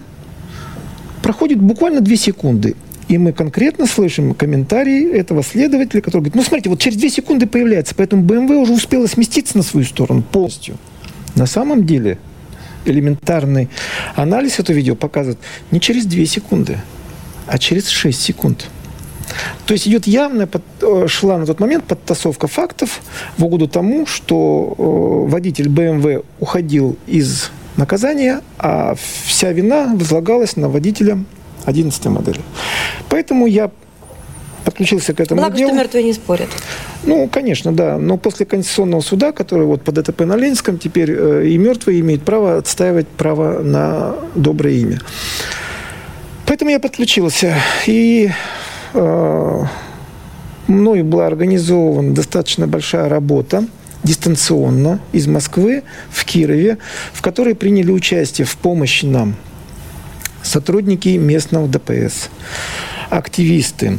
проходит 1.24 1.60
буквально 1.60 2.02
две 2.02 2.18
секунды. 2.18 2.76
И 3.10 3.18
мы 3.18 3.34
конкретно 3.34 3.88
слышим 3.88 4.36
комментарии 4.36 5.12
этого 5.12 5.44
следователя, 5.44 6.00
который 6.00 6.22
говорит, 6.22 6.36
ну 6.36 6.44
смотрите, 6.44 6.70
вот 6.70 6.80
через 6.80 6.96
две 6.96 7.10
секунды 7.10 7.48
появляется, 7.48 7.96
поэтому 7.96 8.24
BMW 8.24 8.56
уже 8.58 8.74
успела 8.74 9.08
сместиться 9.08 9.58
на 9.58 9.64
свою 9.64 9.86
сторону 9.86 10.22
полностью. 10.22 10.78
На 11.36 11.48
самом 11.48 11.88
деле 11.88 12.20
элементарный 12.86 13.68
анализ 14.16 14.60
этого 14.60 14.76
видео 14.76 14.96
показывает 14.96 15.40
не 15.72 15.82
через 15.82 16.06
2 16.06 16.26
секунды, 16.26 16.78
а 17.48 17.58
через 17.58 17.88
6 17.88 18.22
секунд. 18.22 18.68
То 19.66 19.74
есть 19.74 19.88
идет 19.88 20.06
явная, 20.06 20.46
под- 20.46 20.64
э, 20.82 21.08
шла 21.08 21.38
на 21.40 21.46
тот 21.48 21.60
момент 21.60 21.86
подтасовка 21.86 22.48
фактов 22.48 23.02
в 23.38 23.46
угоду 23.46 23.68
тому, 23.68 24.06
что 24.06 24.76
э, 24.78 25.32
водитель 25.32 25.68
BMW 25.68 26.24
уходил 26.40 26.96
из 27.08 27.50
наказания, 27.76 28.42
а 28.60 28.96
вся 29.26 29.52
вина 29.52 29.92
возлагалась 29.96 30.56
на 30.56 30.70
водителя 30.70 31.24
11 31.66 32.06
модели. 32.06 32.42
Поэтому 33.10 33.46
я 33.46 33.72
подключился 34.66 35.14
к 35.14 35.20
этому 35.20 35.42
Благо, 35.42 35.58
делу. 35.58 35.70
что 35.70 35.80
мертвые 35.80 36.04
не 36.04 36.14
спорят. 36.14 36.50
Ну, 37.04 37.28
конечно, 37.28 37.72
да. 37.72 37.98
Но 37.98 38.18
после 38.18 38.46
Конституционного 38.46 39.02
суда, 39.02 39.32
который 39.32 39.66
вот 39.66 39.84
по 39.84 39.92
ДТП 39.92 40.22
на 40.22 40.36
Ленинском, 40.36 40.78
теперь 40.78 41.12
э, 41.12 41.48
и 41.48 41.58
мертвые 41.58 42.02
имеют 42.02 42.24
право 42.24 42.58
отстаивать 42.58 43.08
право 43.08 43.60
на 43.60 44.16
доброе 44.36 44.76
имя. 44.76 45.00
Поэтому 46.46 46.72
я 46.72 46.80
подключился. 46.80 47.56
И 47.88 48.30
э, 48.94 49.64
мною 50.68 51.04
была 51.04 51.28
организована 51.28 52.14
достаточно 52.14 52.68
большая 52.68 53.10
работа 53.10 53.66
дистанционно 54.04 55.00
из 55.12 55.28
Москвы 55.28 55.84
в 56.10 56.24
Кирове, 56.26 56.78
в 57.14 57.22
которой 57.22 57.56
приняли 57.56 57.92
участие 57.92 58.46
в 58.46 58.56
помощи 58.58 59.06
нам 59.06 59.36
сотрудники 60.44 61.10
местного 61.10 61.68
ДПС, 61.68 62.30
активисты, 63.10 63.98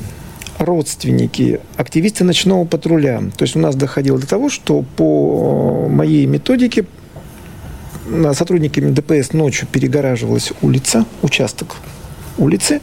родственники, 0.59 1.61
активисты 1.77 2.25
ночного 2.25 2.65
патруля. 2.65 3.23
То 3.37 3.45
есть 3.45 3.57
у 3.57 3.59
нас 3.59 3.77
доходило 3.77 4.19
до 4.19 4.27
того, 4.27 4.49
что 4.49 4.83
по 4.97 5.87
э, 5.87 5.91
моей 5.91 6.27
методике 6.27 6.87
э, 8.07 8.33
сотрудниками 8.35 8.93
ДПС 8.93 9.33
ночью 9.33 9.69
перегораживалась 9.71 10.53
улица, 10.61 11.05
участок 11.23 11.77
улицы, 12.41 12.81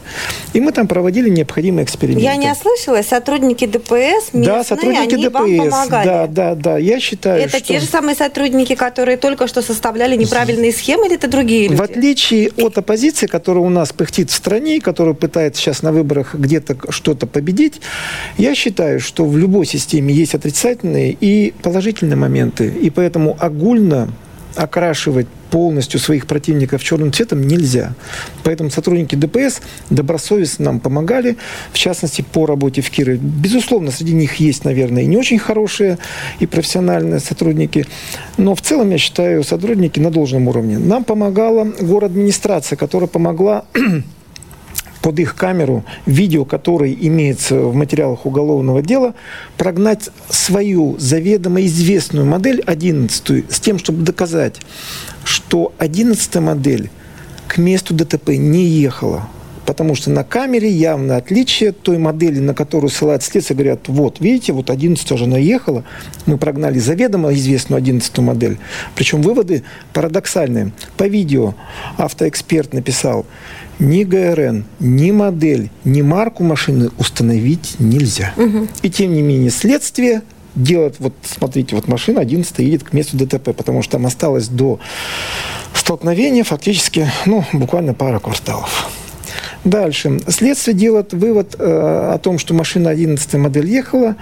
и 0.52 0.60
мы 0.60 0.72
там 0.72 0.86
проводили 0.86 1.28
необходимые 1.28 1.84
эксперименты. 1.84 2.24
Я 2.24 2.36
не 2.36 2.50
ослышалась, 2.50 3.06
сотрудники 3.06 3.66
ДПС 3.66 4.32
местные, 4.32 4.44
да, 4.44 4.64
сотрудники 4.64 5.14
они 5.14 5.24
ДПС. 5.24 5.34
вам 5.34 5.56
помогали. 5.56 6.06
Да, 6.06 6.26
да, 6.26 6.54
да. 6.54 6.78
Я 6.78 7.00
считаю, 7.00 7.42
Это 7.42 7.58
что... 7.58 7.66
те 7.66 7.80
же 7.80 7.86
самые 7.86 8.14
сотрудники, 8.14 8.74
которые 8.74 9.16
только 9.16 9.46
что 9.46 9.62
составляли 9.62 10.16
неправильные 10.16 10.72
схемы, 10.72 11.06
или 11.06 11.16
это 11.16 11.28
другие 11.28 11.68
люди? 11.68 11.76
В 11.76 11.82
отличие 11.82 12.50
от 12.56 12.78
оппозиции, 12.78 13.26
которая 13.26 13.64
у 13.64 13.68
нас 13.68 13.92
пыхтит 13.92 14.30
в 14.30 14.34
стране, 14.34 14.80
которая 14.80 15.14
пытается 15.14 15.60
сейчас 15.60 15.82
на 15.82 15.92
выборах 15.92 16.34
где-то 16.34 16.76
что-то 16.90 17.26
победить, 17.26 17.80
я 18.36 18.54
считаю, 18.54 19.00
что 19.00 19.24
в 19.24 19.36
любой 19.36 19.66
системе 19.66 20.14
есть 20.14 20.34
отрицательные 20.34 21.16
и 21.18 21.52
положительные 21.62 22.16
моменты. 22.16 22.68
И 22.68 22.90
поэтому 22.90 23.36
огульно 23.38 24.08
окрашивать 24.58 25.28
полностью 25.50 26.00
своих 26.00 26.26
противников 26.26 26.82
черным 26.82 27.12
цветом 27.12 27.42
нельзя. 27.42 27.94
Поэтому 28.44 28.70
сотрудники 28.70 29.14
ДПС 29.14 29.60
добросовестно 29.88 30.66
нам 30.66 30.80
помогали, 30.80 31.36
в 31.72 31.78
частности, 31.78 32.22
по 32.22 32.44
работе 32.44 32.82
в 32.82 32.90
Кирове. 32.90 33.18
Безусловно, 33.18 33.90
среди 33.90 34.12
них 34.12 34.36
есть, 34.36 34.64
наверное, 34.64 35.04
и 35.04 35.06
не 35.06 35.16
очень 35.16 35.38
хорошие 35.38 35.98
и 36.40 36.46
профессиональные 36.46 37.20
сотрудники, 37.20 37.86
но 38.36 38.54
в 38.54 38.60
целом, 38.60 38.90
я 38.90 38.98
считаю, 38.98 39.44
сотрудники 39.44 40.00
на 40.00 40.10
должном 40.10 40.48
уровне. 40.48 40.78
Нам 40.78 41.04
помогала 41.04 41.64
город-администрация, 41.80 42.76
которая 42.76 43.08
помогла 43.08 43.64
под 45.08 45.18
их 45.20 45.36
камеру 45.36 45.84
видео, 46.04 46.44
которое 46.44 46.92
имеется 46.92 47.60
в 47.60 47.74
материалах 47.74 48.26
уголовного 48.26 48.82
дела, 48.82 49.14
прогнать 49.56 50.10
свою 50.28 50.98
заведомо 50.98 51.64
известную 51.64 52.26
модель 52.26 52.62
11 52.66 53.50
с 53.50 53.58
тем, 53.58 53.78
чтобы 53.78 54.02
доказать, 54.02 54.56
что 55.24 55.72
11 55.78 56.34
модель 56.42 56.90
к 57.46 57.56
месту 57.56 57.94
ДТП 57.94 58.32
не 58.36 58.66
ехала. 58.66 59.30
Потому 59.64 59.94
что 59.94 60.10
на 60.10 60.24
камере 60.24 60.70
явно 60.70 61.16
отличие 61.16 61.72
той 61.72 61.96
модели, 61.96 62.38
на 62.38 62.52
которую 62.52 62.90
ссылают 62.90 63.22
следствие, 63.22 63.56
говорят, 63.56 63.88
вот, 63.88 64.20
видите, 64.20 64.52
вот 64.52 64.68
11 64.68 65.10
уже 65.12 65.26
наехала, 65.26 65.84
мы 66.26 66.36
прогнали 66.36 66.78
заведомо 66.78 67.32
известную 67.32 67.78
11 67.78 68.18
модель. 68.18 68.58
Причем 68.94 69.22
выводы 69.22 69.62
парадоксальные. 69.94 70.72
По 70.98 71.06
видео 71.06 71.54
автоэксперт 71.96 72.74
написал, 72.74 73.24
ни 73.78 74.04
ГРН, 74.04 74.64
ни 74.80 75.10
модель, 75.10 75.70
ни 75.84 76.02
марку 76.02 76.42
машины 76.42 76.90
установить 76.98 77.76
нельзя. 77.78 78.32
И 78.82 78.90
тем 78.90 79.14
не 79.14 79.22
менее 79.22 79.50
следствие 79.50 80.22
делает, 80.54 80.96
вот 80.98 81.14
смотрите, 81.22 81.76
вот 81.76 81.88
машина 81.88 82.20
11 82.20 82.58
едет 82.58 82.84
к 82.84 82.92
месту 82.92 83.16
ДТП, 83.16 83.54
потому 83.54 83.82
что 83.82 83.92
там 83.92 84.06
осталось 84.06 84.48
до 84.48 84.80
столкновения 85.74 86.44
фактически, 86.44 87.10
ну, 87.26 87.44
буквально 87.52 87.94
пара 87.94 88.18
кварталов. 88.18 88.90
Дальше. 89.68 90.20
Следствие 90.28 90.74
делает 90.74 91.12
вывод 91.12 91.54
э, 91.58 92.12
о 92.14 92.18
том, 92.18 92.38
что 92.38 92.54
машина 92.54 92.88
11 92.90 93.34
модель 93.34 93.66
ехала, 93.66 94.16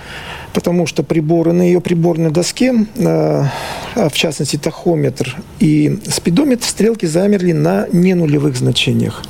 потому 0.52 0.86
что 0.86 1.04
приборы 1.04 1.52
на 1.52 1.62
ее 1.62 1.80
приборной 1.80 2.30
доске, 2.30 2.74
э, 2.96 3.44
а 3.94 4.08
в 4.08 4.14
частности 4.14 4.56
тахометр 4.56 5.36
и 5.60 6.00
спидометр, 6.08 6.66
стрелки 6.66 7.06
замерли 7.06 7.52
на 7.52 7.86
ненулевых 7.92 8.56
значениях. 8.56 9.22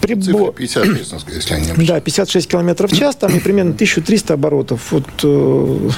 Цифра 0.00 0.52
56, 0.52 1.26
если 1.28 1.54
ошибаюсь. 1.54 1.88
Да, 1.88 2.00
56 2.00 2.48
километров 2.48 2.92
в 2.92 2.96
час, 2.96 3.16
там 3.16 3.34
и 3.34 3.40
примерно 3.40 3.72
1300 3.72 4.34
оборотов. 4.34 4.92
Вот 4.92 5.08
э, 5.24 5.90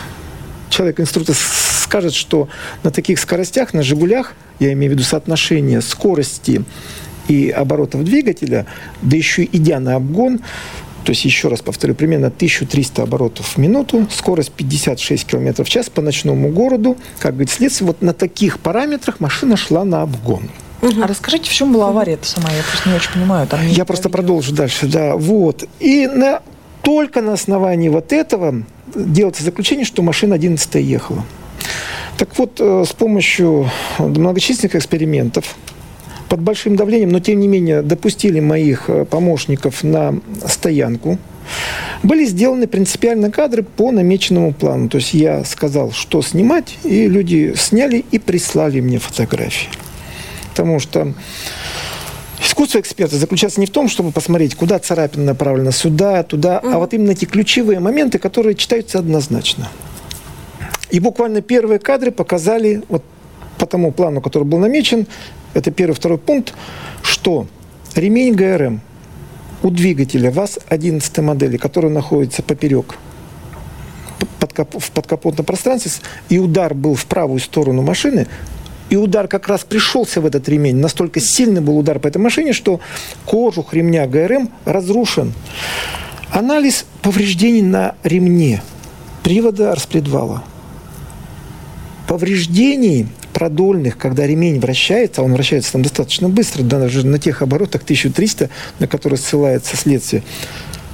человек-инструктор 0.70 1.36
скажет, 1.82 2.14
что 2.14 2.48
на 2.82 2.90
таких 2.90 3.18
скоростях, 3.18 3.74
на 3.74 3.82
«Жигулях», 3.82 4.32
я 4.58 4.72
имею 4.72 4.92
в 4.92 4.94
виду 4.94 5.04
соотношение 5.04 5.82
скорости 5.82 6.64
и 7.28 7.50
оборотов 7.50 8.04
двигателя, 8.04 8.66
да 9.02 9.16
еще 9.16 9.44
идя 9.44 9.80
на 9.80 9.96
обгон, 9.96 10.40
то 11.06 11.10
есть, 11.10 11.24
еще 11.24 11.46
раз 11.46 11.60
повторю, 11.60 11.94
примерно 11.94 12.26
1300 12.26 13.00
оборотов 13.04 13.46
в 13.54 13.58
минуту, 13.58 14.08
скорость 14.10 14.50
56 14.50 15.24
км 15.24 15.62
в 15.62 15.68
час 15.68 15.88
по 15.88 16.02
ночному 16.02 16.48
городу. 16.48 16.96
Как 17.20 17.34
говорит 17.34 17.50
следствие, 17.50 17.86
вот 17.86 18.02
на 18.02 18.12
таких 18.12 18.58
параметрах 18.58 19.20
машина 19.20 19.56
шла 19.56 19.84
на 19.84 20.02
обгон. 20.02 20.50
А 20.82 21.06
расскажите, 21.06 21.48
в 21.48 21.52
чем 21.52 21.72
была 21.72 21.90
авария-то 21.90 22.26
сама? 22.26 22.50
Я 22.50 22.62
просто 22.64 22.88
не 22.88 22.96
очень 22.96 23.12
понимаю. 23.12 23.46
Там 23.46 23.64
Я 23.68 23.84
просто 23.84 24.08
продолжу 24.08 24.52
дальше, 24.52 24.88
да, 24.88 25.14
вот. 25.14 25.68
И 25.78 26.08
на, 26.08 26.42
только 26.82 27.22
на 27.22 27.34
основании 27.34 27.88
вот 27.88 28.12
этого 28.12 28.64
делается 28.96 29.44
заключение, 29.44 29.84
что 29.84 30.02
машина 30.02 30.34
11 30.34 30.74
ехала. 30.74 31.24
Так 32.18 32.36
вот, 32.36 32.60
э, 32.60 32.84
с 32.84 32.92
помощью 32.92 33.70
многочисленных 33.98 34.74
экспериментов 34.74 35.54
под 36.28 36.40
большим 36.40 36.76
давлением, 36.76 37.10
но 37.10 37.20
тем 37.20 37.40
не 37.40 37.48
менее 37.48 37.82
допустили 37.82 38.40
моих 38.40 38.88
э, 38.88 39.04
помощников 39.04 39.84
на 39.84 40.18
стоянку. 40.46 41.18
Были 42.02 42.24
сделаны 42.24 42.66
принципиально 42.66 43.30
кадры 43.30 43.62
по 43.62 43.92
намеченному 43.92 44.52
плану. 44.52 44.88
То 44.88 44.98
есть 44.98 45.14
я 45.14 45.44
сказал, 45.44 45.92
что 45.92 46.22
снимать, 46.22 46.76
и 46.82 47.06
люди 47.06 47.54
сняли 47.56 48.04
и 48.10 48.18
прислали 48.18 48.80
мне 48.80 48.98
фотографии. 48.98 49.68
Потому 50.50 50.80
что 50.80 51.14
Искусство 52.38 52.80
эксперта 52.80 53.16
заключается 53.16 53.60
не 53.60 53.66
в 53.66 53.70
том, 53.70 53.88
чтобы 53.88 54.12
посмотреть, 54.12 54.54
куда 54.54 54.78
царапина 54.78 55.24
направлена, 55.24 55.72
сюда, 55.72 56.22
туда, 56.22 56.60
mm-hmm. 56.62 56.74
а 56.74 56.78
вот 56.78 56.92
именно 56.92 57.12
эти 57.12 57.24
ключевые 57.24 57.80
моменты, 57.80 58.18
которые 58.18 58.54
читаются 58.54 58.98
однозначно. 58.98 59.68
И 60.90 61.00
буквально 61.00 61.40
первые 61.40 61.78
кадры 61.78 62.10
показали 62.10 62.82
вот 62.88 63.02
по 63.58 63.66
тому 63.66 63.90
плану, 63.90 64.20
который 64.20 64.44
был 64.44 64.58
намечен, 64.58 65.06
это 65.56 65.70
первый, 65.70 65.94
второй 65.94 66.18
пункт, 66.18 66.54
что 67.02 67.46
ремень 67.94 68.34
ГРМ 68.34 68.80
у 69.62 69.70
двигателя 69.70 70.30
ВАЗ-11 70.30 71.22
модели, 71.22 71.56
который 71.56 71.90
находится 71.90 72.42
поперек 72.42 72.96
в 74.38 74.90
подкапотном 74.90 75.46
пространстве, 75.46 75.92
и 76.28 76.38
удар 76.38 76.74
был 76.74 76.94
в 76.94 77.06
правую 77.06 77.40
сторону 77.40 77.82
машины, 77.82 78.26
и 78.90 78.96
удар 78.96 79.28
как 79.28 79.48
раз 79.48 79.64
пришелся 79.64 80.20
в 80.20 80.26
этот 80.26 80.48
ремень. 80.48 80.76
Настолько 80.76 81.20
сильный 81.20 81.60
был 81.62 81.78
удар 81.78 81.98
по 81.98 82.06
этой 82.06 82.18
машине, 82.18 82.52
что 82.52 82.80
кожух 83.24 83.72
ремня 83.72 84.06
ГРМ 84.06 84.50
разрушен. 84.66 85.32
Анализ 86.30 86.84
повреждений 87.02 87.62
на 87.62 87.94
ремне 88.04 88.62
привода 89.22 89.74
распредвала. 89.74 90.44
Повреждений 92.06 93.08
продольных, 93.36 93.98
когда 93.98 94.26
ремень 94.26 94.58
вращается, 94.58 95.20
он 95.20 95.34
вращается 95.34 95.72
там 95.72 95.82
достаточно 95.82 96.30
быстро, 96.30 96.62
даже 96.62 97.06
на 97.06 97.18
тех 97.18 97.42
оборотах 97.42 97.82
1300, 97.82 98.48
на 98.78 98.86
которые 98.86 99.18
ссылается 99.18 99.76
следствие, 99.76 100.22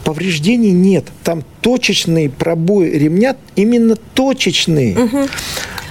повреждений 0.03 0.73
нет. 0.73 1.05
Там 1.23 1.45
точечный 1.61 2.29
пробой 2.29 2.91
ремня, 2.91 3.37
именно 3.55 3.95
точечный. 3.95 4.97
Угу 4.97 5.29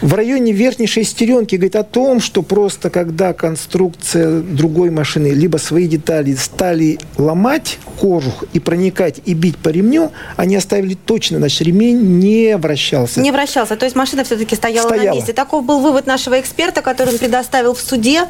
в 0.02 0.16
районе 0.16 0.52
верхней 0.52 0.88
шестеренки 0.88 1.56
говорит 1.56 1.76
о 1.76 1.84
том, 1.84 2.20
что 2.20 2.42
просто 2.42 2.90
когда 2.90 3.34
конструкция 3.34 4.42
другой 4.42 4.90
машины, 4.90 5.28
либо 5.28 5.58
свои 5.58 5.88
детали 5.88 6.34
стали 6.34 6.98
ломать 7.18 7.78
кожух 8.00 8.44
и 8.54 8.60
проникать 8.60 9.22
и 9.26 9.36
бить 9.36 9.58
по 9.58 9.70
ремню, 9.70 10.12
они 10.38 10.56
оставили 10.56 10.96
точно, 10.96 11.38
значит, 11.38 11.62
ремень 11.62 12.20
не 12.20 12.58
вращался. 12.58 13.20
Не 13.20 13.32
вращался, 13.32 13.76
то 13.76 13.86
есть 13.86 13.96
машина 13.96 14.24
все-таки 14.24 14.56
стояла, 14.56 14.88
стояла 14.88 15.14
на 15.14 15.18
месте. 15.18 15.34
Таков 15.34 15.64
был 15.66 15.80
вывод 15.80 16.08
нашего 16.08 16.40
эксперта, 16.40 16.82
который 16.82 17.14
он 17.14 17.20
предоставил 17.20 17.76
в 17.76 17.80
суде. 17.80 18.24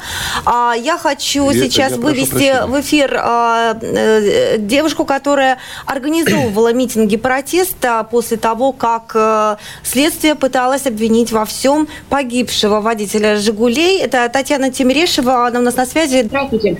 А, 0.44 0.74
я 0.74 0.98
хочу 0.98 1.50
я, 1.50 1.64
сейчас 1.64 1.92
я 1.92 1.98
вывести 1.98 2.66
в 2.66 2.78
эфир 2.80 3.16
а, 3.18 3.78
э, 3.80 4.58
девушку, 4.58 5.06
которая 5.06 5.56
организовывала 5.86 6.72
митинги 6.74 7.16
протеста 7.16 8.06
после 8.10 8.36
того, 8.36 8.72
как 8.72 9.12
э, 9.14 9.56
следствие 9.82 10.34
пыталось 10.34 10.86
обвинить 10.86 11.32
во 11.32 11.46
всем 11.46 11.61
всем 11.62 11.86
погибшего 12.10 12.80
водителя 12.80 13.36
«Жигулей». 13.36 14.00
Это 14.00 14.28
Татьяна 14.28 14.72
Тимирешева, 14.72 15.46
она 15.46 15.60
у 15.60 15.62
нас 15.62 15.76
на 15.76 15.86
связи. 15.86 16.22
Здравствуйте. 16.24 16.76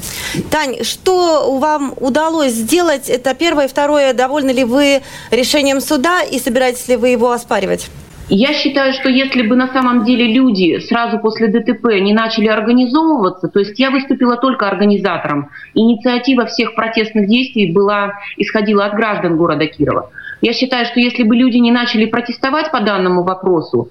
Тань, 0.50 0.82
что 0.82 1.56
вам 1.56 1.94
удалось 2.00 2.50
сделать? 2.50 3.08
Это 3.08 3.32
первое. 3.34 3.68
Второе, 3.68 4.12
довольны 4.12 4.50
ли 4.50 4.64
вы 4.64 5.02
решением 5.30 5.80
суда 5.80 6.22
и 6.22 6.40
собираетесь 6.40 6.88
ли 6.88 6.96
вы 6.96 7.10
его 7.10 7.30
оспаривать? 7.30 7.90
Я 8.28 8.52
считаю, 8.54 8.92
что 8.92 9.08
если 9.08 9.42
бы 9.42 9.54
на 9.54 9.72
самом 9.72 10.04
деле 10.04 10.26
люди 10.26 10.80
сразу 10.80 11.20
после 11.20 11.46
ДТП 11.46 12.00
не 12.00 12.12
начали 12.12 12.48
организовываться, 12.48 13.46
то 13.46 13.60
есть 13.60 13.78
я 13.78 13.92
выступила 13.92 14.36
только 14.36 14.66
организатором, 14.66 15.50
инициатива 15.74 16.46
всех 16.46 16.74
протестных 16.74 17.28
действий 17.28 17.70
была, 17.70 18.14
исходила 18.36 18.86
от 18.86 18.94
граждан 18.94 19.36
города 19.36 19.64
Кирова. 19.66 20.10
Я 20.40 20.52
считаю, 20.52 20.86
что 20.86 20.98
если 20.98 21.22
бы 21.22 21.36
люди 21.36 21.58
не 21.58 21.70
начали 21.70 22.06
протестовать 22.06 22.72
по 22.72 22.80
данному 22.80 23.22
вопросу, 23.22 23.88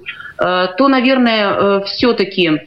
то, 0.78 0.88
наверное, 0.88 1.54
э, 1.54 1.84
все-таки 1.86 2.50
э, 2.50 2.58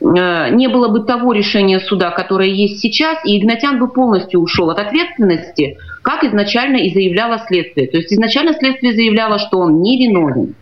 не 0.00 0.68
было 0.68 0.88
бы 0.88 1.04
того 1.04 1.32
решения 1.32 1.78
суда, 1.78 2.10
которое 2.10 2.48
есть 2.48 2.80
сейчас, 2.80 3.18
и 3.24 3.38
Игнатян 3.38 3.78
бы 3.78 3.88
полностью 3.88 4.40
ушел 4.40 4.70
от 4.70 4.78
ответственности, 4.78 5.76
как 6.02 6.24
изначально 6.24 6.76
и 6.76 6.92
заявляло 6.92 7.38
следствие. 7.46 7.88
То 7.88 7.98
есть 7.98 8.12
изначально 8.12 8.54
следствие 8.54 8.94
заявляло, 8.94 9.38
что 9.38 9.58
он 9.58 9.82
не 9.82 9.98
виновен, 9.98 10.54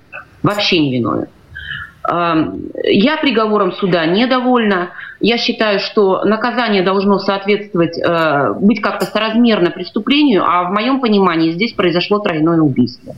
вообще 0.43 0.81
не 0.81 0.97
виновен. 0.97 1.29
Я 2.09 3.17
приговором 3.17 3.73
суда 3.73 4.07
недовольна. 4.07 4.91
Я 5.19 5.39
считаю, 5.39 5.81
что 5.81 6.25
наказание 6.25 6.83
должно 6.83 7.19
соответствовать, 7.19 7.99
быть 8.61 8.81
как-то 8.81 9.07
соразмерно 9.07 9.73
преступлению, 9.73 10.45
а 10.45 10.69
в 10.69 10.73
моем 10.73 11.01
понимании 11.01 11.51
здесь 11.51 11.73
произошло 11.73 12.21
тройное 12.21 12.61
убийство. 12.61 13.15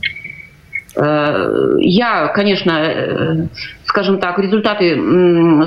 Я, 1.01 2.27
конечно, 2.27 2.71
э, 2.71 3.47
скажем 3.85 4.19
так, 4.19 4.37
результаты 4.39 4.97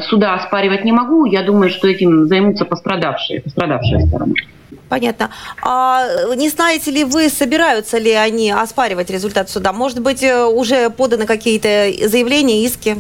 суда 0.02 0.34
оспаривать 0.34 0.84
не 0.84 0.92
могу. 0.92 1.24
Я 1.24 1.42
думаю, 1.42 1.70
что 1.70 1.88
этим 1.88 2.26
займутся 2.26 2.64
пострадавшие, 2.64 3.40
пострадавшая 3.40 4.06
сторона. 4.06 4.34
Понятно. 4.88 5.30
А 5.62 6.04
не 6.36 6.50
знаете 6.50 6.90
ли 6.90 7.04
вы, 7.04 7.30
собираются 7.30 7.96
ли 7.96 8.12
они 8.12 8.50
оспаривать 8.50 9.08
результат 9.08 9.48
суда? 9.48 9.72
Может 9.72 10.02
быть, 10.02 10.22
э, 10.22 10.44
уже 10.44 10.90
поданы 10.90 11.24
какие-то 11.24 11.90
заявления, 12.08 12.64
иски? 12.64 12.96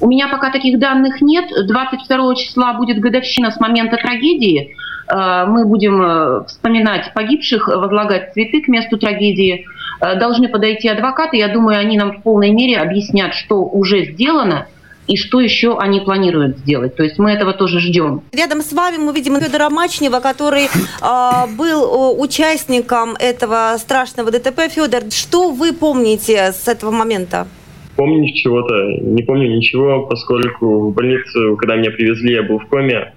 У 0.00 0.08
меня 0.08 0.28
пока 0.28 0.50
таких 0.50 0.78
данных 0.78 1.20
нет. 1.20 1.44
22 1.68 2.34
числа 2.36 2.74
будет 2.74 2.98
годовщина 3.00 3.50
с 3.50 3.60
момента 3.60 3.96
трагедии. 3.96 4.74
Мы 5.08 5.66
будем 5.66 6.44
вспоминать 6.46 7.12
погибших, 7.14 7.68
возлагать 7.68 8.32
цветы 8.32 8.62
к 8.62 8.68
месту 8.68 8.98
трагедии. 8.98 9.64
Э, 10.00 10.18
должны 10.18 10.48
подойти 10.48 10.88
адвокаты. 10.88 11.36
Я 11.36 11.48
думаю, 11.48 11.78
они 11.78 11.96
нам 11.96 12.12
в 12.12 12.22
полной 12.22 12.50
мере 12.50 12.78
объяснят, 12.78 13.34
что 13.34 13.62
уже 13.62 14.04
сделано 14.04 14.66
и 15.06 15.16
что 15.16 15.40
еще 15.40 15.78
они 15.78 16.00
планируют 16.00 16.58
сделать. 16.58 16.96
То 16.96 17.04
есть 17.04 17.18
мы 17.18 17.30
этого 17.30 17.52
тоже 17.52 17.78
ждем. 17.78 18.22
Рядом 18.32 18.60
с 18.60 18.72
вами 18.72 18.96
мы 18.96 19.12
видим 19.12 19.40
Федора 19.40 19.70
Мачнева, 19.70 20.20
который 20.20 20.64
э, 20.64 21.56
был 21.56 22.20
участником 22.20 23.14
этого 23.18 23.76
страшного 23.78 24.30
ДТП. 24.30 24.68
Федор, 24.68 25.02
что 25.10 25.50
вы 25.50 25.72
помните 25.72 26.52
с 26.52 26.66
этого 26.68 26.90
момента? 26.90 27.46
Помню 27.94 28.30
чего-то, 28.34 28.74
не 29.00 29.22
помню 29.22 29.56
ничего, 29.56 30.02
поскольку 30.02 30.90
в 30.90 30.92
больницу, 30.92 31.56
когда 31.56 31.76
меня 31.76 31.90
привезли, 31.90 32.34
я 32.34 32.42
был 32.42 32.58
в 32.58 32.66
коме. 32.66 33.14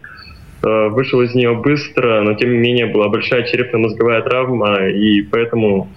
Э, 0.61 0.89
вышел 0.89 1.21
из 1.21 1.33
нее 1.35 1.53
быстро, 1.53 2.21
но 2.21 2.33
тем 2.33 2.51
не 2.51 2.57
менее 2.57 2.87
была 2.87 3.07
большая 3.07 3.43
черепно-мозговая 3.43 4.21
травма, 4.21 4.87
и 4.87 5.21
поэтому 5.21 5.89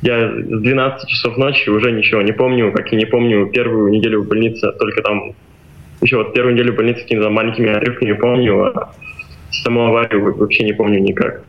я 0.00 0.30
с 0.30 0.60
12 0.60 1.08
часов 1.08 1.36
ночи 1.36 1.68
уже 1.68 1.92
ничего 1.92 2.22
не 2.22 2.32
помню, 2.32 2.72
как 2.72 2.90
и 2.92 2.96
не 2.96 3.04
помню 3.04 3.46
первую 3.48 3.90
неделю 3.90 4.22
в 4.22 4.28
больнице, 4.28 4.72
только 4.72 5.02
там 5.02 5.34
еще 6.00 6.16
вот 6.16 6.32
первую 6.32 6.54
неделю 6.54 6.72
в 6.72 6.76
больнице 6.76 7.02
какими-то 7.02 7.28
маленькими 7.28 7.70
отрывками 7.70 8.12
помню, 8.12 8.64
а 8.64 8.94
саму 9.50 9.88
аварию 9.88 10.34
вообще 10.34 10.64
не 10.64 10.72
помню 10.72 11.00
никак. 11.00 11.42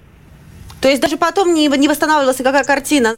То 0.81 0.89
есть 0.89 1.01
даже 1.01 1.17
потом 1.17 1.53
не, 1.53 1.67
не 1.67 1.87
восстанавливалась 1.87 2.39
никакая 2.39 2.63
картина? 2.65 3.15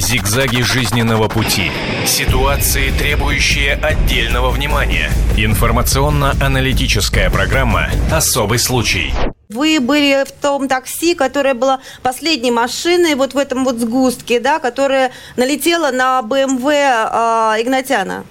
Зигзаги 0.00 0.62
жизненного 0.62 1.28
пути. 1.28 1.70
Ситуации, 2.06 2.90
требующие 2.90 3.74
отдельного 3.74 4.50
внимания. 4.50 5.10
Информационно-аналитическая 5.36 7.28
программа 7.28 7.90
«Особый 8.10 8.58
случай». 8.58 9.12
Вы 9.50 9.78
были 9.78 10.24
в 10.26 10.32
том 10.32 10.68
такси, 10.68 11.14
которое 11.14 11.52
было 11.52 11.80
последней 12.02 12.50
машиной 12.50 13.14
вот 13.14 13.34
в 13.34 13.38
этом 13.38 13.64
вот 13.64 13.76
сгустке, 13.76 14.40
да, 14.40 14.58
которая 14.58 15.12
налетела 15.36 15.90
на 15.90 16.22
БМВ 16.22 16.64
э, 16.66 17.56
Игнатяна. 17.60 18.24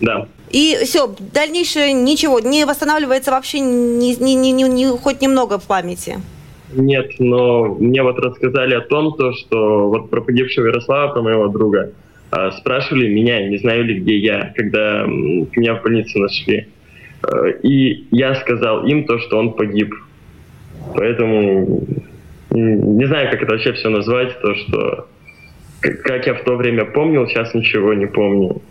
Да. 0.00 0.26
И 0.50 0.76
все, 0.84 1.14
дальнейшее 1.20 1.92
ничего, 1.92 2.40
не 2.40 2.64
восстанавливается 2.64 3.30
вообще 3.30 3.60
ни, 3.60 4.20
ни, 4.20 4.32
ни, 4.32 4.48
ни, 4.48 4.62
ни, 4.64 4.98
хоть 4.98 5.20
немного 5.20 5.60
в 5.60 5.64
памяти. 5.64 6.20
Нет, 6.72 7.12
но 7.18 7.76
мне 7.78 8.02
вот 8.02 8.18
рассказали 8.18 8.74
о 8.74 8.80
том, 8.80 9.16
то, 9.16 9.32
что 9.32 9.88
вот 9.88 10.10
про 10.10 10.20
погибшего 10.20 10.66
Ярослава, 10.66 11.12
про 11.12 11.22
моего 11.22 11.48
друга, 11.48 11.92
э, 12.32 12.50
спрашивали 12.58 13.08
меня, 13.08 13.48
не 13.48 13.58
знаю 13.58 13.84
ли, 13.84 14.00
где 14.00 14.18
я, 14.18 14.52
когда 14.56 15.04
меня 15.06 15.76
в 15.76 15.82
больнице 15.82 16.18
нашли. 16.18 16.66
Э, 17.22 17.52
и 17.62 18.06
я 18.10 18.34
сказал 18.34 18.84
им 18.86 19.04
то, 19.04 19.18
что 19.20 19.38
он 19.38 19.52
погиб. 19.52 19.94
Поэтому 20.94 21.86
не 22.50 23.04
знаю, 23.06 23.30
как 23.30 23.42
это 23.42 23.52
вообще 23.52 23.72
все 23.72 23.88
назвать, 23.88 24.40
то, 24.40 24.54
что 24.54 25.08
как 25.80 26.26
я 26.26 26.34
в 26.34 26.42
то 26.42 26.56
время 26.56 26.84
помнил, 26.84 27.26
сейчас 27.28 27.54
ничего 27.54 27.94
не 27.94 28.06
помню. 28.06 28.62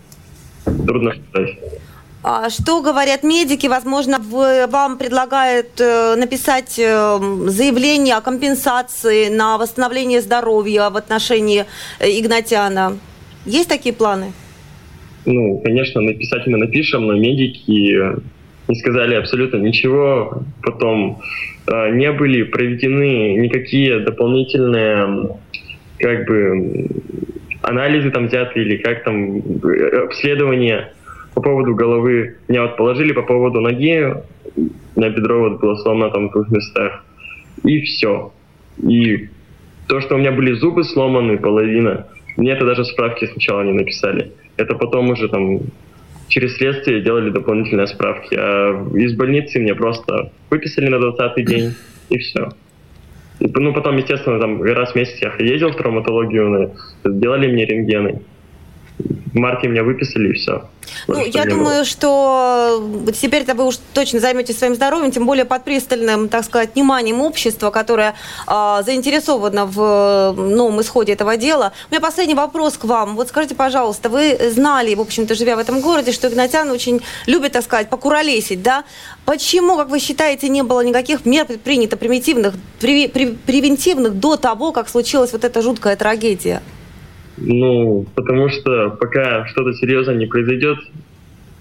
Трудно 0.65 1.13
сказать. 1.29 1.57
А 2.27 2.49
что 2.49 2.81
говорят 2.81 3.21
медики? 3.21 3.67
Возможно, 3.67 4.17
вам 4.19 4.97
предлагают 4.97 5.79
э, 5.79 6.15
написать 6.15 6.79
э, 6.79 7.19
заявление 7.45 8.15
о 8.15 8.21
компенсации 8.21 9.29
на 9.29 9.59
восстановление 9.59 10.21
здоровья 10.21 10.89
в 10.89 10.97
отношении 10.97 11.65
э, 11.99 12.09
Игнатяна. 12.19 12.97
Есть 13.45 13.69
такие 13.69 13.93
планы? 13.93 14.33
Ну, 15.27 15.61
конечно, 15.63 16.01
написать 16.01 16.47
мы 16.47 16.57
напишем, 16.57 17.05
но 17.05 17.13
медики 17.13 17.69
не 18.69 18.75
сказали 18.75 19.13
абсолютно 19.13 19.57
ничего. 19.57 20.41
Потом 20.63 21.21
э, 21.67 21.91
не 21.91 22.11
были 22.11 22.41
проведены 22.41 23.35
никакие 23.35 23.99
дополнительные 23.99 25.29
как 25.99 26.25
бы 26.25 26.87
анализы 27.61 28.09
там 28.09 28.25
взяты 28.25 28.61
или 28.61 28.77
как 28.77 29.03
там 29.03 29.43
обследования 30.05 30.89
по 31.35 31.41
поводу 31.41 31.75
головы. 31.75 32.37
Меня 32.47 32.63
вот 32.63 32.77
положили 32.77 33.11
по 33.11 33.21
поводу 33.21 33.61
ноги, 33.61 34.15
меня 34.95 35.09
бедро 35.09 35.49
вот 35.49 35.59
было 35.59 35.75
сломано 35.75 36.11
там 36.11 36.29
в 36.29 36.31
двух 36.31 36.49
местах. 36.49 37.03
И 37.63 37.81
все. 37.81 38.31
И 38.81 39.29
то, 39.87 40.01
что 40.01 40.15
у 40.15 40.17
меня 40.17 40.31
были 40.31 40.53
зубы 40.53 40.83
сломаны, 40.83 41.37
половина, 41.37 42.07
мне 42.37 42.51
это 42.51 42.65
даже 42.65 42.85
справки 42.85 43.25
сначала 43.25 43.61
не 43.63 43.73
написали. 43.73 44.31
Это 44.57 44.75
потом 44.75 45.09
уже 45.09 45.27
там 45.27 45.59
через 46.27 46.55
следствие 46.57 47.01
делали 47.01 47.29
дополнительные 47.29 47.87
справки. 47.87 48.35
А 48.37 48.87
из 48.95 49.13
больницы 49.15 49.59
мне 49.59 49.75
просто 49.75 50.31
выписали 50.49 50.87
на 50.87 50.95
20-й 50.95 51.43
день, 51.43 51.73
и 52.09 52.17
все. 52.17 52.49
И, 53.39 53.47
ну, 53.53 53.73
потом, 53.73 53.97
естественно, 53.97 54.39
там 54.39 54.63
раз 54.63 54.93
в 54.93 54.95
месяц 54.95 55.21
я 55.21 55.33
ездил 55.45 55.71
в 55.71 55.75
травматологию, 55.75 56.71
сделали 57.03 57.51
мне 57.51 57.65
рентгены. 57.65 58.21
В 58.97 59.37
марте 59.37 59.67
меня 59.67 59.83
выписали, 59.83 60.29
и 60.29 60.33
все. 60.33 60.69
Ну, 61.07 61.19
я 61.19 61.45
думаю, 61.45 61.77
было. 61.77 61.85
что 61.85 62.89
теперь-то 63.21 63.53
вы 63.53 63.65
уж 63.65 63.79
точно 63.93 64.19
займетесь 64.19 64.57
своим 64.57 64.75
здоровьем, 64.75 65.11
тем 65.11 65.25
более 65.25 65.45
под 65.45 65.63
пристальным, 65.63 66.29
так 66.29 66.45
сказать, 66.45 66.75
вниманием 66.75 67.21
общества, 67.21 67.69
которое 67.69 68.15
э, 68.47 68.81
заинтересовано 68.85 69.65
в 69.65 70.33
новом 70.37 70.81
исходе 70.81 71.13
этого 71.13 71.37
дела. 71.37 71.73
У 71.89 71.93
меня 71.93 72.01
последний 72.01 72.35
вопрос 72.35 72.77
к 72.77 72.85
вам. 72.85 73.15
Вот 73.15 73.29
скажите, 73.29 73.55
пожалуйста, 73.55 74.09
вы 74.09 74.37
знали, 74.51 74.95
в 74.95 75.01
общем-то, 75.01 75.35
живя 75.35 75.55
в 75.55 75.59
этом 75.59 75.81
городе, 75.81 76.11
что 76.11 76.29
игнатян 76.29 76.69
очень 76.71 77.01
любят, 77.25 77.51
так 77.51 77.63
сказать, 77.63 77.89
покуролесить, 77.89 78.63
да? 78.63 78.85
Почему, 79.25 79.75
как 79.75 79.89
вы 79.89 79.99
считаете, 79.99 80.49
не 80.49 80.63
было 80.63 80.81
никаких 80.81 81.25
мер 81.25 81.45
принято 81.63 81.97
примитивных, 81.97 82.53
превентивных 82.79 84.13
до 84.19 84.37
того, 84.37 84.71
как 84.71 84.87
случилась 84.87 85.33
вот 85.33 85.43
эта 85.43 85.61
жуткая 85.61 85.95
трагедия? 85.95 86.61
Ну, 87.37 88.05
потому 88.15 88.49
что 88.49 88.91
пока 88.91 89.45
что-то 89.47 89.73
серьезное 89.73 90.15
не 90.15 90.25
произойдет, 90.25 90.77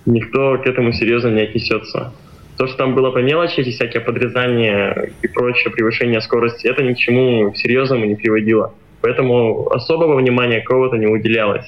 никто 0.06 0.58
к 0.58 0.66
этому 0.66 0.92
серьезно 0.92 1.28
не 1.28 1.42
отнесется. 1.42 2.12
То, 2.56 2.68
что 2.68 2.76
там 2.76 2.94
было 2.94 3.10
по 3.10 3.18
мелочи, 3.18 3.60
эти 3.60 3.70
всякие 3.70 4.00
подрезания 4.00 5.10
и 5.22 5.26
прочее, 5.26 5.72
превышение 5.72 6.20
скорости, 6.20 6.68
это 6.68 6.82
ни 6.84 6.94
к 6.94 6.98
чему 6.98 7.52
серьезному 7.54 8.04
не 8.04 8.14
приводило. 8.14 8.72
Поэтому 9.00 9.68
особого 9.70 10.16
внимания 10.16 10.60
кого-то 10.60 10.96
не 10.96 11.06
уделялось. 11.06 11.66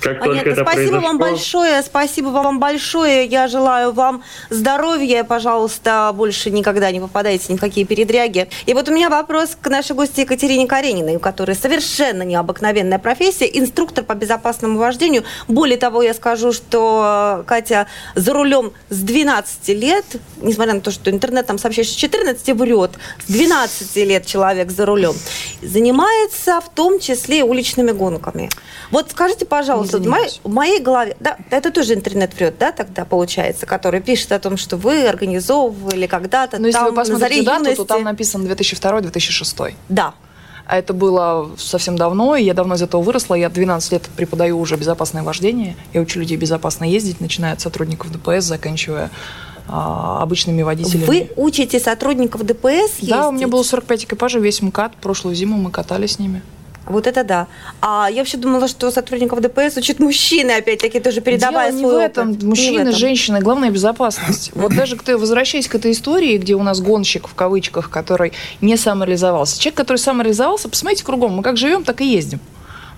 Как 0.00 0.20
Понятно. 0.20 0.42
только 0.42 0.50
это 0.50 0.62
спасибо 0.62 0.90
произошло... 0.90 1.08
вам 1.08 1.18
большое, 1.18 1.82
спасибо 1.82 2.28
вам 2.28 2.60
большое. 2.60 3.24
Я 3.26 3.48
желаю 3.48 3.92
вам 3.92 4.22
здоровья. 4.48 5.24
Пожалуйста, 5.24 6.12
больше 6.14 6.50
никогда 6.50 6.90
не 6.92 7.00
попадайте 7.00 7.52
ни 7.52 7.56
в 7.56 7.60
какие 7.60 7.84
передряги. 7.84 8.48
И 8.66 8.74
вот 8.74 8.88
у 8.88 8.94
меня 8.94 9.10
вопрос 9.10 9.56
к 9.60 9.68
нашей 9.68 9.96
гости 9.96 10.20
Екатерине 10.20 10.68
Карениной, 10.68 11.16
у 11.16 11.20
которой 11.20 11.56
совершенно 11.56 12.22
необыкновенная 12.22 13.00
профессия, 13.00 13.46
инструктор 13.46 14.04
по 14.04 14.14
безопасному 14.14 14.78
вождению. 14.78 15.24
Более 15.48 15.78
того, 15.78 16.02
я 16.02 16.14
скажу, 16.14 16.52
что 16.52 17.42
Катя 17.46 17.88
за 18.14 18.32
рулем 18.32 18.72
с 18.90 18.98
12 18.98 19.68
лет, 19.70 20.04
несмотря 20.40 20.74
на 20.74 20.80
то, 20.80 20.92
что 20.92 21.10
интернет 21.10 21.46
там 21.46 21.58
сообщает, 21.58 21.88
что 21.88 21.98
14 21.98 22.54
врет, 22.54 22.92
с 23.26 23.32
12 23.32 23.96
лет 23.96 24.26
человек 24.26 24.70
за 24.70 24.86
рулем, 24.86 25.14
занимается 25.60 26.60
в 26.60 26.68
том 26.68 27.00
числе 27.00 27.42
уличными 27.42 27.90
гонками. 27.90 28.48
Вот 28.92 29.10
скажите, 29.10 29.44
пожалуйста, 29.44 29.87
вот 29.92 30.06
в, 30.06 30.08
моей, 30.08 30.40
в 30.42 30.48
моей 30.50 30.80
голове, 30.80 31.16
да, 31.20 31.36
это 31.50 31.70
тоже 31.70 31.94
интернет 31.94 32.34
врет, 32.34 32.56
да, 32.58 32.72
тогда 32.72 33.04
получается, 33.04 33.66
который 33.66 34.00
пишет 34.00 34.32
о 34.32 34.38
том, 34.38 34.56
что 34.56 34.76
вы 34.76 35.06
организовывали 35.06 36.06
когда-то. 36.06 36.58
Но 36.58 36.62
ну, 36.62 36.66
если 36.68 36.80
вы 36.80 36.92
посмотрите 36.92 37.42
дату, 37.44 37.64
юности... 37.64 37.76
то 37.76 37.84
там 37.84 38.04
написано 38.04 38.46
2002-2006. 38.48 39.74
Да. 39.88 40.14
А 40.66 40.78
это 40.78 40.92
было 40.92 41.50
совсем 41.56 41.96
давно, 41.96 42.36
и 42.36 42.44
я 42.44 42.52
давно 42.52 42.74
из 42.74 42.82
этого 42.82 43.00
выросла. 43.00 43.34
Я 43.34 43.48
12 43.48 43.92
лет 43.92 44.02
преподаю 44.16 44.58
уже 44.60 44.76
безопасное 44.76 45.22
вождение. 45.22 45.76
Я 45.94 46.02
учу 46.02 46.20
людей 46.20 46.36
безопасно 46.36 46.84
ездить, 46.84 47.22
начиная 47.22 47.54
от 47.54 47.60
сотрудников 47.62 48.12
ДПС, 48.12 48.44
заканчивая 48.44 49.10
а, 49.66 50.22
обычными 50.22 50.60
водителями. 50.60 51.04
Вы 51.06 51.30
учите 51.36 51.80
сотрудников 51.80 52.44
ДПС 52.44 52.98
ездить? 52.98 53.08
Да, 53.08 53.28
у 53.28 53.32
меня 53.32 53.48
было 53.48 53.62
45 53.62 54.04
экипажей, 54.04 54.42
весь 54.42 54.60
МКАД. 54.60 54.96
Прошлую 54.96 55.34
зиму 55.34 55.56
мы 55.56 55.70
катали 55.70 56.06
с 56.06 56.18
ними. 56.18 56.42
Вот 56.88 57.06
это 57.06 57.24
да. 57.24 57.46
А 57.80 58.08
я 58.10 58.18
вообще 58.18 58.36
думала, 58.36 58.68
что 58.68 58.90
сотрудников 58.90 59.40
ДПС 59.40 59.76
учат 59.76 59.98
мужчины, 59.98 60.52
опять-таки, 60.52 61.00
тоже 61.00 61.20
передавая 61.20 61.70
Дело 61.70 61.76
не 61.76 61.84
свой 61.84 61.94
в 61.94 61.98
этом. 61.98 62.30
Опыт. 62.30 62.42
Мужчины, 62.42 62.92
женщины, 62.92 63.40
главное 63.40 63.70
безопасность. 63.70 64.50
Вот 64.54 64.74
даже 64.74 64.96
кто, 64.96 65.16
возвращаясь 65.18 65.68
к 65.68 65.74
этой 65.74 65.92
истории, 65.92 66.38
где 66.38 66.54
у 66.54 66.62
нас 66.62 66.80
гонщик, 66.80 67.28
в 67.28 67.34
кавычках, 67.34 67.90
который 67.90 68.32
не 68.60 68.76
самореализовался. 68.76 69.58
Человек, 69.60 69.76
который 69.76 69.98
самореализовался, 69.98 70.68
посмотрите 70.68 71.04
кругом, 71.04 71.34
мы 71.34 71.42
как 71.42 71.56
живем, 71.56 71.84
так 71.84 72.00
и 72.00 72.06
ездим. 72.06 72.40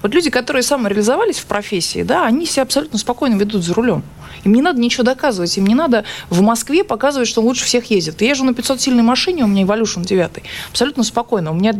Вот 0.02 0.14
люди, 0.14 0.30
которые 0.30 0.62
самореализовались 0.62 1.38
в 1.38 1.46
профессии, 1.46 2.02
да, 2.02 2.24
они 2.24 2.46
себя 2.46 2.62
абсолютно 2.62 2.98
спокойно 2.98 3.36
ведут 3.36 3.62
за 3.64 3.74
рулем. 3.74 4.02
Им 4.44 4.54
не 4.54 4.62
надо 4.62 4.80
ничего 4.80 5.04
доказывать, 5.04 5.56
им 5.56 5.66
не 5.66 5.74
надо 5.74 6.04
в 6.28 6.40
Москве 6.40 6.84
показывать, 6.84 7.28
что 7.28 7.40
лучше 7.40 7.64
всех 7.64 7.90
ездит. 7.90 8.20
Я 8.20 8.30
езжу 8.30 8.44
на 8.44 8.50
500-сильной 8.50 9.02
машине, 9.02 9.44
у 9.44 9.46
меня 9.46 9.62
Evolution 9.64 10.04
9, 10.04 10.30
абсолютно 10.70 11.04
спокойно. 11.04 11.50
У 11.50 11.54
меня 11.54 11.72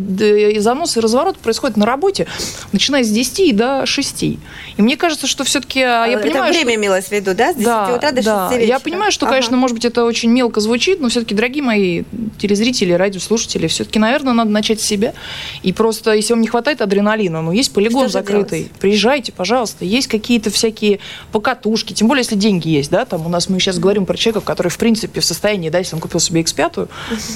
занос 0.61 0.97
и 0.97 1.01
разворот 1.01 1.39
происходит 1.39 1.77
на 1.77 1.87
работе, 1.87 2.27
начиная 2.73 3.03
с 3.05 3.11
10 3.11 3.41
и 3.41 3.53
до 3.53 3.87
6. 3.87 4.23
И 4.23 4.39
мне 4.79 4.97
кажется, 4.97 5.27
что 5.27 5.45
все-таки 5.45 5.81
а, 5.81 6.07
я 6.07 6.15
это 6.15 6.23
понимаю, 6.23 6.53
время 6.53 6.71
что... 6.71 6.81
имелось 6.81 7.05
в 7.07 7.13
виду, 7.13 7.35
да? 7.35 7.53
С 7.53 7.57
10 7.57 7.65
да, 7.65 7.95
утра 7.95 8.11
до 8.11 8.17
6 8.17 8.27
да. 8.27 8.49
вечера. 8.51 8.67
Я 8.67 8.79
понимаю, 8.79 9.13
что, 9.13 9.27
ага. 9.27 9.35
конечно, 9.35 9.57
может 9.57 9.77
быть, 9.77 9.85
это 9.85 10.05
очень 10.05 10.31
мелко 10.31 10.61
звучит, 10.61 11.01
но 11.01 11.09
все-таки, 11.09 11.35
дорогие 11.35 11.63
мои 11.63 12.03
телезрители, 12.39 12.93
радиослушатели, 12.93 13.67
все-таки, 13.67 13.99
наверное, 13.99 14.33
надо 14.33 14.51
начать 14.51 14.81
с 14.81 14.85
себя. 14.85 15.15
И 15.63 15.73
просто, 15.73 16.13
если 16.13 16.33
вам 16.33 16.43
не 16.43 16.49
хватает 16.49 16.81
адреналина, 16.81 17.43
ну, 17.43 17.53
есть 17.53 17.73
полигон 17.73 18.09
закрытый, 18.09 18.61
делать? 18.61 18.73
приезжайте, 18.73 19.33
пожалуйста. 19.33 19.85
Есть 19.85 20.09
какие-то 20.09 20.51
всякие 20.51 21.01
покатушки, 21.33 21.93
тем 21.93 22.09
более, 22.09 22.23
если 22.23 22.37
деньги 22.51 22.69
есть, 22.69 22.91
да, 22.91 23.05
там 23.05 23.27
у 23.27 23.29
нас 23.29 23.49
мы 23.49 23.61
сейчас 23.61 23.79
говорим 23.79 24.07
про 24.07 24.17
человека, 24.17 24.45
который, 24.45 24.69
в 24.69 24.79
принципе, 24.79 25.21
в 25.21 25.25
состоянии, 25.25 25.71
да, 25.71 25.79
если 25.79 25.95
он 25.95 26.01
купил 26.01 26.21
себе 26.21 26.43
X5, 26.43 26.89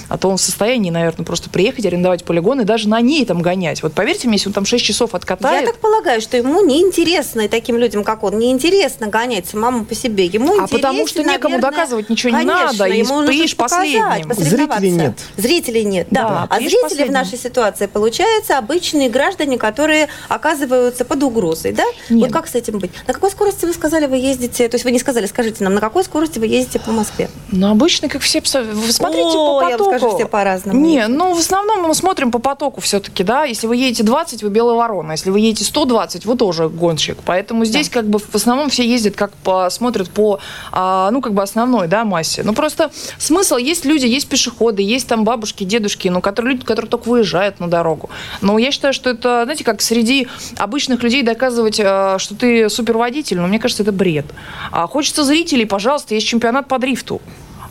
а 0.09 0.19
то 0.19 0.29
он 0.29 0.37
в 0.37 0.41
состоянии, 0.41 0.91
наверное, 0.91 1.25
просто 1.25 1.51
приехать, 1.51 1.87
арендовать 1.87 2.25
полигон 2.25 2.61
и 2.61 2.65
даже 2.65 2.89
на 2.89 3.01
ней 3.01 3.25
там 3.25 3.41
гонять. 3.43 3.83
Вот 3.83 3.93
поверьте 3.93 4.27
мне, 4.27 4.37
если 4.37 4.49
он 4.49 4.53
там 4.55 4.67
6 4.67 4.85
часов 4.85 5.15
откатает... 5.15 5.67
Я 5.67 5.73
так 5.73 5.81
полагаю, 5.81 6.21
что 6.21 6.37
ему 6.37 6.65
неинтересно, 6.65 7.43
и 7.43 7.49
таким 7.49 7.77
людям, 7.77 8.03
как 8.03 8.25
он, 8.25 8.39
неинтересно 8.39 9.07
гонять 9.07 9.47
самому 9.47 9.85
по 9.85 9.95
себе. 9.95 10.27
Ему 10.27 10.61
а 10.61 10.67
потому 10.67 11.07
что 11.07 11.23
некому 11.23 11.57
наверное, 11.57 11.71
доказывать 11.71 12.11
ничего 12.11 12.33
конечно, 12.33 12.53
не 12.53 12.65
надо, 12.65 12.85
и 12.87 12.99
ему 12.99 13.25
приедешь 13.25 13.57
последним. 13.57 14.33
Зрителей 14.35 14.91
нет. 14.91 15.19
Зрителей 15.37 15.85
нет, 15.85 16.09
да. 16.11 16.23
да 16.23 16.47
а 16.51 16.59
зрители 16.59 16.83
последним. 16.83 17.09
в 17.09 17.13
нашей 17.13 17.39
ситуации, 17.39 17.87
получается, 17.87 18.59
обычные 18.59 19.09
граждане, 19.09 19.59
которые 19.59 20.09
оказываются 20.29 21.05
под 21.05 21.23
угрозой, 21.23 21.73
да? 21.73 21.85
Нет. 22.11 22.25
Вот 22.25 22.33
как 22.33 22.49
с 22.49 22.55
этим 22.55 22.79
быть? 22.79 22.91
На 23.07 23.15
какой 23.15 23.31
скорости 23.31 23.65
вы 23.65 23.73
сказали, 23.73 24.07
вы 24.07 24.17
ездите? 24.17 24.69
То 24.69 24.75
есть 24.75 24.85
вы 24.85 24.91
не 24.91 24.99
сказали, 25.05 25.27
скажите 25.27 25.63
нам, 25.65 25.75
на 25.75 25.81
какой 25.83 26.03
скорости 26.03 26.39
вы 26.39 26.47
ездите 26.47 26.81
по 26.81 26.91
Москве? 26.91 27.29
Ну, 27.53 27.71
обычно, 27.71 28.09
как 28.09 28.23
все, 28.23 28.41
вы 28.41 28.91
смотрите 28.91 29.37
О, 29.37 29.61
по 29.61 29.71
потоку. 29.71 29.91
я 29.93 29.99
скажу, 29.99 30.17
все 30.17 30.27
по-разному. 30.27 30.81
Не, 30.81 31.07
ну, 31.09 31.35
в 31.35 31.39
основном 31.39 31.83
мы 31.83 31.95
смотрим 31.95 32.31
по 32.31 32.39
потоку 32.39 32.81
все-таки, 32.81 33.23
да. 33.23 33.45
Если 33.45 33.67
вы 33.67 33.77
едете 33.77 34.03
20, 34.03 34.43
вы 34.43 34.49
белая 34.49 34.77
ворона. 34.77 35.13
Если 35.13 35.29
вы 35.29 35.41
едете 35.41 35.65
120, 35.65 36.25
вы 36.25 36.37
тоже 36.37 36.71
гонщик. 36.71 37.19
Поэтому 37.23 37.67
здесь 37.67 37.91
да. 37.91 38.01
как 38.01 38.09
бы 38.09 38.19
в 38.19 38.35
основном 38.35 38.71
все 38.71 38.89
ездят, 38.89 39.15
как 39.15 39.33
по, 39.33 39.69
смотрят 39.69 40.09
по, 40.09 40.41
а, 40.73 41.11
ну, 41.11 41.21
как 41.21 41.35
бы 41.35 41.43
основной, 41.43 41.87
да, 41.87 42.05
массе. 42.05 42.43
Ну, 42.43 42.55
просто 42.55 42.91
смысл, 43.19 43.57
есть 43.57 43.85
люди, 43.85 44.07
есть 44.07 44.27
пешеходы, 44.29 44.83
есть 44.83 45.07
там 45.07 45.25
бабушки, 45.25 45.65
дедушки, 45.65 46.09
ну, 46.09 46.23
которые, 46.23 46.55
люди, 46.55 46.65
которые 46.65 46.91
только 46.91 47.09
выезжают 47.09 47.61
на 47.61 47.69
дорогу. 47.69 48.09
Но 48.41 48.59
я 48.59 48.73
считаю, 48.73 48.95
что 48.95 49.11
это, 49.11 49.43
знаете, 49.45 49.65
как 49.65 49.83
среди 49.83 50.29
обычных 50.57 51.03
людей 51.03 51.23
доказывать, 51.23 51.79
а, 51.85 52.19
что 52.19 52.35
ты 52.35 52.71
суперводитель, 52.71 53.39
но 53.39 53.49
мне 53.49 53.59
кажется, 53.59 53.83
это 53.83 53.93
бред. 53.93 54.27
А 54.71 54.87
хочется 54.95 55.25
зрителей, 55.25 55.67
пожалуйста, 55.67 56.15
есть 56.15 56.29
чемпионат 56.29 56.69
по 56.69 56.79
дрифту 56.79 57.21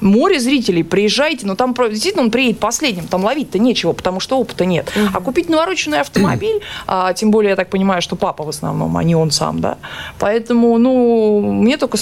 море 0.04 0.40
зрителей, 0.40 0.84
приезжайте, 0.84 1.46
но 1.46 1.56
там 1.56 1.74
действительно 1.74 2.24
он 2.24 2.32
приедет 2.32 2.60
последним, 2.60 3.08
там 3.08 3.24
ловить-то 3.24 3.60
нечего, 3.60 3.94
потому 3.94 4.20
что 4.20 4.38
опыта 4.38 4.66
нет. 4.66 4.92
А 5.14 5.20
купить 5.20 5.50
навороченный 5.50 6.00
автомобиль, 6.02 6.62
а, 6.88 7.14
тем 7.14 7.32
более, 7.32 7.52
я 7.52 7.56
так 7.56 7.70
понимаю, 7.70 8.02
что 8.02 8.16
папа 8.16 8.44
в 8.44 8.50
основном, 8.50 8.96
а 8.98 9.04
не 9.04 9.16
он 9.16 9.32
сам, 9.32 9.60
да. 9.62 9.78
Поэтому, 10.20 10.78
ну, 10.78 11.42
мне 11.42 11.78
только 11.78 11.98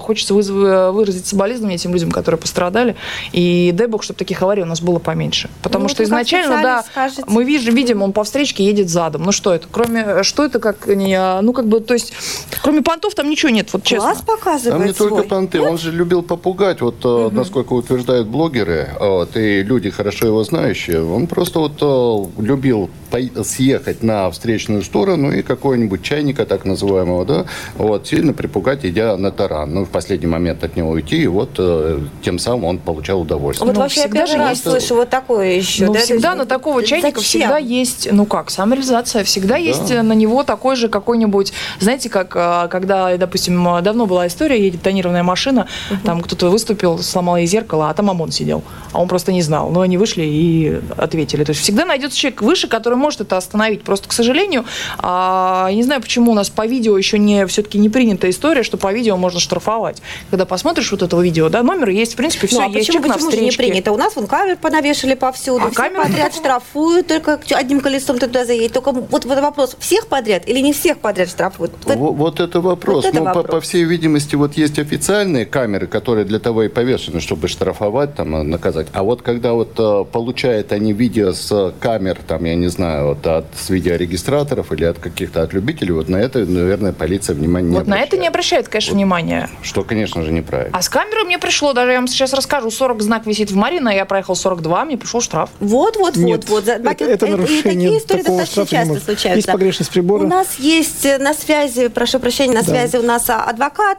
хочется 0.00 0.34
выразить 0.34 1.26
соболезнования 1.26 1.78
тем 1.78 1.92
людям, 1.92 2.10
которые 2.10 2.40
пострадали. 2.40 2.96
И 3.32 3.70
дай 3.74 3.86
бог, 3.86 4.02
чтобы 4.02 4.18
таких 4.18 4.42
аварий 4.42 4.62
у 4.62 4.66
нас 4.66 4.80
было 4.80 4.98
поменьше. 4.98 5.50
Потому 5.62 5.84
ну, 5.84 5.88
что 5.88 6.02
изначально, 6.02 6.62
да, 6.62 6.82
скажете. 6.82 7.24
мы 7.26 7.44
видим, 7.44 7.74
видим, 7.74 8.02
он 8.02 8.12
по 8.12 8.24
встречке 8.24 8.64
едет 8.64 8.88
задом. 8.88 9.22
Ну 9.22 9.32
что 9.32 9.52
это? 9.54 9.68
Кроме, 9.70 10.22
что 10.22 10.44
это 10.44 10.58
как 10.58 10.86
не, 10.86 11.40
ну 11.42 11.52
как 11.52 11.66
бы, 11.66 11.80
то 11.80 11.94
есть, 11.94 12.12
кроме 12.62 12.82
понтов 12.82 13.14
там 13.14 13.28
ничего 13.28 13.50
нет, 13.50 13.72
вот 13.72 13.84
честно. 13.84 14.10
Класс 14.10 14.22
показывает 14.22 14.78
Там 14.78 14.86
не 14.86 14.94
свой. 14.94 15.08
только 15.10 15.28
понты, 15.28 15.60
вот. 15.60 15.70
он 15.70 15.78
же 15.78 15.92
любил 15.92 16.22
попугать, 16.22 16.80
вот 16.80 17.04
угу 17.04 17.41
насколько 17.42 17.72
утверждают 17.72 18.28
блогеры, 18.28 18.88
вот, 18.98 19.36
и 19.36 19.62
люди, 19.62 19.90
хорошо 19.90 20.26
его 20.26 20.44
знающие, 20.44 21.04
он 21.04 21.26
просто 21.26 21.58
вот 21.58 21.78
э, 21.80 22.42
любил 22.42 22.90
съехать 23.44 24.02
на 24.02 24.30
встречную 24.30 24.82
сторону 24.82 25.32
и 25.32 25.42
какого-нибудь 25.42 26.02
чайника, 26.02 26.46
так 26.46 26.64
называемого, 26.64 27.24
да, 27.24 27.44
вот, 27.76 28.06
сильно 28.06 28.32
припугать, 28.32 28.84
идя 28.84 29.16
на 29.16 29.30
таран. 29.30 29.74
Ну, 29.74 29.84
в 29.84 29.88
последний 29.88 30.26
момент 30.26 30.64
от 30.64 30.76
него 30.76 30.90
уйти, 30.90 31.22
и 31.22 31.26
вот 31.26 31.50
э, 31.58 32.00
тем 32.22 32.38
самым 32.38 32.64
он 32.64 32.78
получал 32.78 33.20
удовольствие. 33.20 33.66
Вот 33.66 33.74
ну, 33.74 33.82
вообще 33.82 34.02
я 34.02 34.08
первый 34.08 34.36
раз 34.36 34.50
есть... 34.50 34.62
слышу 34.62 34.94
вот 34.94 35.10
такое 35.10 35.56
еще. 35.56 35.86
Ну, 35.86 35.94
да? 35.94 36.00
всегда 36.00 36.34
на 36.34 36.46
такого 36.46 36.82
чайника 36.82 37.20
Зачем? 37.20 37.40
всегда 37.40 37.58
есть, 37.58 38.08
ну 38.10 38.24
как, 38.24 38.50
самореализация, 38.50 39.24
всегда 39.24 39.54
да. 39.54 39.60
есть 39.60 39.90
на 39.90 40.12
него 40.12 40.42
такой 40.44 40.76
же 40.76 40.88
какой-нибудь, 40.88 41.52
знаете, 41.80 42.08
как 42.08 42.30
когда, 42.70 43.16
допустим, 43.16 43.82
давно 43.82 44.06
была 44.06 44.26
история, 44.26 44.62
едет 44.62 44.82
тонированная 44.82 45.22
машина, 45.22 45.66
угу. 45.90 46.00
там 46.04 46.20
кто-то 46.22 46.50
выступил, 46.50 46.98
сломал 46.98 47.31
ей 47.36 47.46
зеркало, 47.46 47.90
а 47.90 47.94
там 47.94 48.10
ОМОН 48.10 48.32
сидел, 48.32 48.62
а 48.92 49.00
он 49.00 49.08
просто 49.08 49.32
не 49.32 49.42
знал. 49.42 49.70
Но 49.70 49.80
они 49.80 49.98
вышли 49.98 50.22
и 50.24 50.80
ответили. 50.96 51.44
То 51.44 51.50
есть 51.50 51.62
всегда 51.62 51.84
найдется 51.84 52.18
человек 52.18 52.42
выше, 52.42 52.68
который 52.68 52.94
может 52.94 53.20
это 53.20 53.36
остановить. 53.36 53.82
Просто, 53.82 54.08
к 54.08 54.12
сожалению, 54.12 54.64
а, 54.98 55.66
я 55.70 55.76
не 55.76 55.82
знаю, 55.82 56.00
почему 56.00 56.32
у 56.32 56.34
нас 56.34 56.50
по 56.50 56.66
видео 56.66 56.96
еще 56.96 57.18
не 57.18 57.46
все-таки 57.46 57.78
не 57.78 57.88
принята 57.88 58.28
история, 58.30 58.62
что 58.62 58.76
по 58.76 58.92
видео 58.92 59.16
можно 59.16 59.40
штрафовать. 59.40 60.02
Когда 60.30 60.44
посмотришь 60.46 60.90
вот 60.92 61.02
этого 61.02 61.20
видео, 61.20 61.48
да, 61.48 61.62
номер 61.62 61.88
есть, 61.90 62.14
в 62.14 62.16
принципе, 62.16 62.46
все 62.46 62.60
ну, 62.60 62.66
а 62.66 62.68
есть. 62.68 62.86
Почему, 62.88 63.12
почему 63.12 63.30
же 63.30 63.40
не 63.40 63.50
принято? 63.50 63.92
У 63.92 63.96
нас 63.96 64.16
вон 64.16 64.26
камер 64.26 64.56
понавешали 64.56 65.14
повсюду, 65.14 65.64
а 65.64 65.70
все 65.70 65.76
камеры 65.76 66.02
подряд 66.04 66.34
штрафуют, 66.34 67.06
только 67.06 67.40
одним 67.50 67.80
колесом 67.80 68.18
туда 68.18 68.44
заедет. 68.44 68.72
Только 68.72 68.92
вот, 68.92 69.24
вот 69.24 69.24
вопрос, 69.24 69.76
всех 69.78 70.06
подряд 70.06 70.48
или 70.48 70.60
не 70.60 70.72
всех 70.72 70.98
подряд 70.98 71.28
штрафуют? 71.28 71.72
Вот, 71.84 72.16
вот 72.16 72.40
это 72.40 72.60
вопрос. 72.60 72.96
Вот 72.96 73.04
это 73.06 73.18
ну, 73.18 73.24
вопрос. 73.24 73.46
По, 73.46 73.52
по 73.52 73.60
всей 73.60 73.84
видимости, 73.84 74.34
вот 74.34 74.54
есть 74.54 74.78
официальные 74.78 75.46
камеры, 75.46 75.86
которые 75.86 76.24
для 76.24 76.38
того 76.38 76.64
и 76.64 76.68
повешены, 76.68 77.11
чтобы 77.20 77.48
штрафовать, 77.48 78.14
там, 78.14 78.34
э, 78.36 78.42
наказать. 78.42 78.88
А 78.92 79.02
вот 79.02 79.22
когда 79.22 79.52
вот 79.52 79.74
э, 79.78 80.04
получают 80.10 80.72
они 80.72 80.92
видео 80.92 81.32
с 81.32 81.74
камер, 81.80 82.18
там, 82.26 82.44
я 82.44 82.54
не 82.54 82.68
знаю, 82.68 83.08
вот 83.08 83.26
от 83.26 83.46
с 83.54 83.70
видеорегистраторов 83.70 84.72
или 84.72 84.84
от 84.84 84.98
каких-то 84.98 85.42
от 85.42 85.52
любителей, 85.52 85.92
вот 85.92 86.08
на 86.08 86.16
это, 86.16 86.40
наверное, 86.40 86.92
полиция 86.92 87.34
внимания 87.34 87.68
не 87.68 87.74
Вот 87.74 87.82
обращает. 87.82 88.00
на 88.00 88.06
это 88.06 88.20
не 88.20 88.28
обращает, 88.28 88.68
конечно, 88.68 88.92
вот, 88.92 88.96
внимания. 88.96 89.50
Что, 89.62 89.84
конечно 89.84 90.22
же, 90.22 90.32
неправильно. 90.32 90.76
А 90.76 90.82
с 90.82 90.88
камерой 90.88 91.24
мне 91.24 91.38
пришло, 91.38 91.72
даже 91.72 91.92
я 91.92 91.98
вам 91.98 92.08
сейчас 92.08 92.32
расскажу, 92.32 92.70
40 92.70 93.02
знак 93.02 93.26
висит 93.26 93.50
в 93.50 93.56
Марина, 93.56 93.88
я 93.88 94.04
проехал 94.04 94.34
42, 94.34 94.84
мне 94.84 94.96
пришел 94.96 95.20
штраф. 95.20 95.50
Вот, 95.60 95.96
вот, 95.96 96.16
Нет, 96.16 96.48
вот, 96.48 96.66
вот. 96.66 96.68
Это, 96.68 97.04
это 97.04 97.26
нарушение. 97.26 97.62
И 97.62 97.98
такие 97.98 97.98
истории 97.98 98.22
достаточно 98.22 98.66
часто 98.66 99.00
случаются. 99.00 99.36
Есть 99.36 99.52
погрешность 99.52 99.90
прибора. 99.90 100.24
У 100.24 100.28
нас 100.28 100.58
есть 100.58 101.04
э, 101.04 101.18
на 101.18 101.34
связи, 101.34 101.88
прошу 101.88 102.20
прощения, 102.20 102.54
на 102.54 102.62
да. 102.62 102.70
связи 102.70 102.96
у 102.96 103.02
нас 103.02 103.28
адвокат 103.28 103.98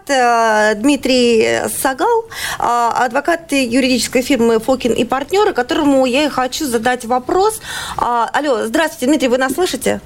Дмитрий 0.79 1.67
Сагал, 1.69 2.25
а, 2.59 3.02
адвокат 3.05 3.51
юридической 3.51 4.21
фирмы 4.21 4.59
Фокин 4.59 4.93
и 4.93 5.03
партнеры, 5.05 5.53
которому 5.53 6.05
я 6.05 6.25
и 6.25 6.29
хочу 6.29 6.65
задать 6.65 7.05
вопрос. 7.05 7.61
А, 7.97 8.29
алло, 8.33 8.65
здравствуйте, 8.65 9.07
Дмитрий, 9.07 9.27
вы 9.27 9.37
нас 9.37 9.53
слышите? 9.53 10.01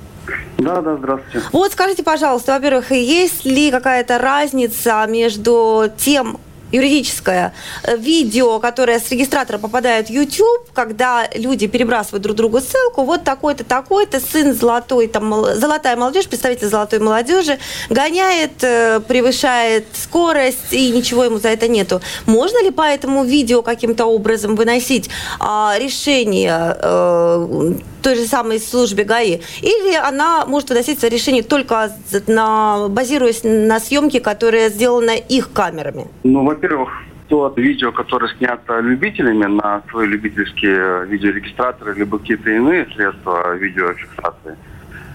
Да, 0.57 0.81
да, 0.81 0.97
здравствуйте. 0.97 1.47
Вот 1.51 1.71
скажите, 1.71 2.03
пожалуйста, 2.03 2.53
во-первых, 2.53 2.91
есть 2.91 3.45
ли 3.45 3.71
какая-то 3.71 4.17
разница 4.17 5.05
между 5.07 5.91
тем, 5.97 6.39
юридическое 6.71 7.53
э, 7.83 7.97
видео, 7.97 8.59
которое 8.59 8.99
с 8.99 9.09
регистратора 9.11 9.57
попадает 9.57 10.07
в 10.07 10.11
YouTube, 10.11 10.71
когда 10.73 11.27
люди 11.35 11.67
перебрасывают 11.67 12.23
друг 12.23 12.35
другу 12.35 12.59
ссылку, 12.59 13.03
вот 13.03 13.23
такой-то, 13.23 13.63
такой-то, 13.63 14.19
сын 14.19 14.53
золотой, 14.53 15.07
там, 15.07 15.45
золотая 15.55 15.95
молодежь, 15.95 16.27
представитель 16.27 16.67
золотой 16.67 16.99
молодежи, 16.99 17.57
гоняет, 17.89 18.63
э, 18.63 18.99
превышает 18.99 19.85
скорость, 19.93 20.71
и 20.71 20.91
ничего 20.91 21.23
ему 21.23 21.39
за 21.39 21.49
это 21.49 21.67
нету. 21.67 22.01
Можно 22.25 22.63
ли 22.63 22.71
по 22.71 22.81
этому 22.81 23.23
видео 23.23 23.61
каким-то 23.61 24.05
образом 24.05 24.55
выносить 24.55 25.09
а, 25.39 25.75
решение 25.79 26.77
э, 26.79 27.73
той 28.07 28.15
же 28.15 28.25
самой 28.25 28.59
службе 28.59 29.03
ГАИ, 29.03 29.41
или 29.61 29.95
она 29.95 30.45
может 30.45 30.69
выноситься 30.69 31.09
решение 31.09 31.43
только 31.43 31.91
на, 32.27 32.87
базируясь 32.87 33.41
на 33.43 33.81
съемке, 33.81 34.21
которая 34.21 34.69
сделана 34.69 35.17
их 35.17 35.51
камерами? 35.51 36.07
Ну, 36.23 36.45
во-первых, 36.45 36.89
то 37.27 37.53
видео, 37.57 37.91
которое 37.91 38.33
снято 38.37 38.79
любителями 38.79 39.43
на 39.43 39.81
свои 39.89 40.07
любительские 40.07 41.05
видеорегистраторы, 41.07 41.95
либо 41.95 42.17
какие-то 42.17 42.49
иные 42.49 42.85
средства 42.95 43.53
видеофиксации, 43.55 44.55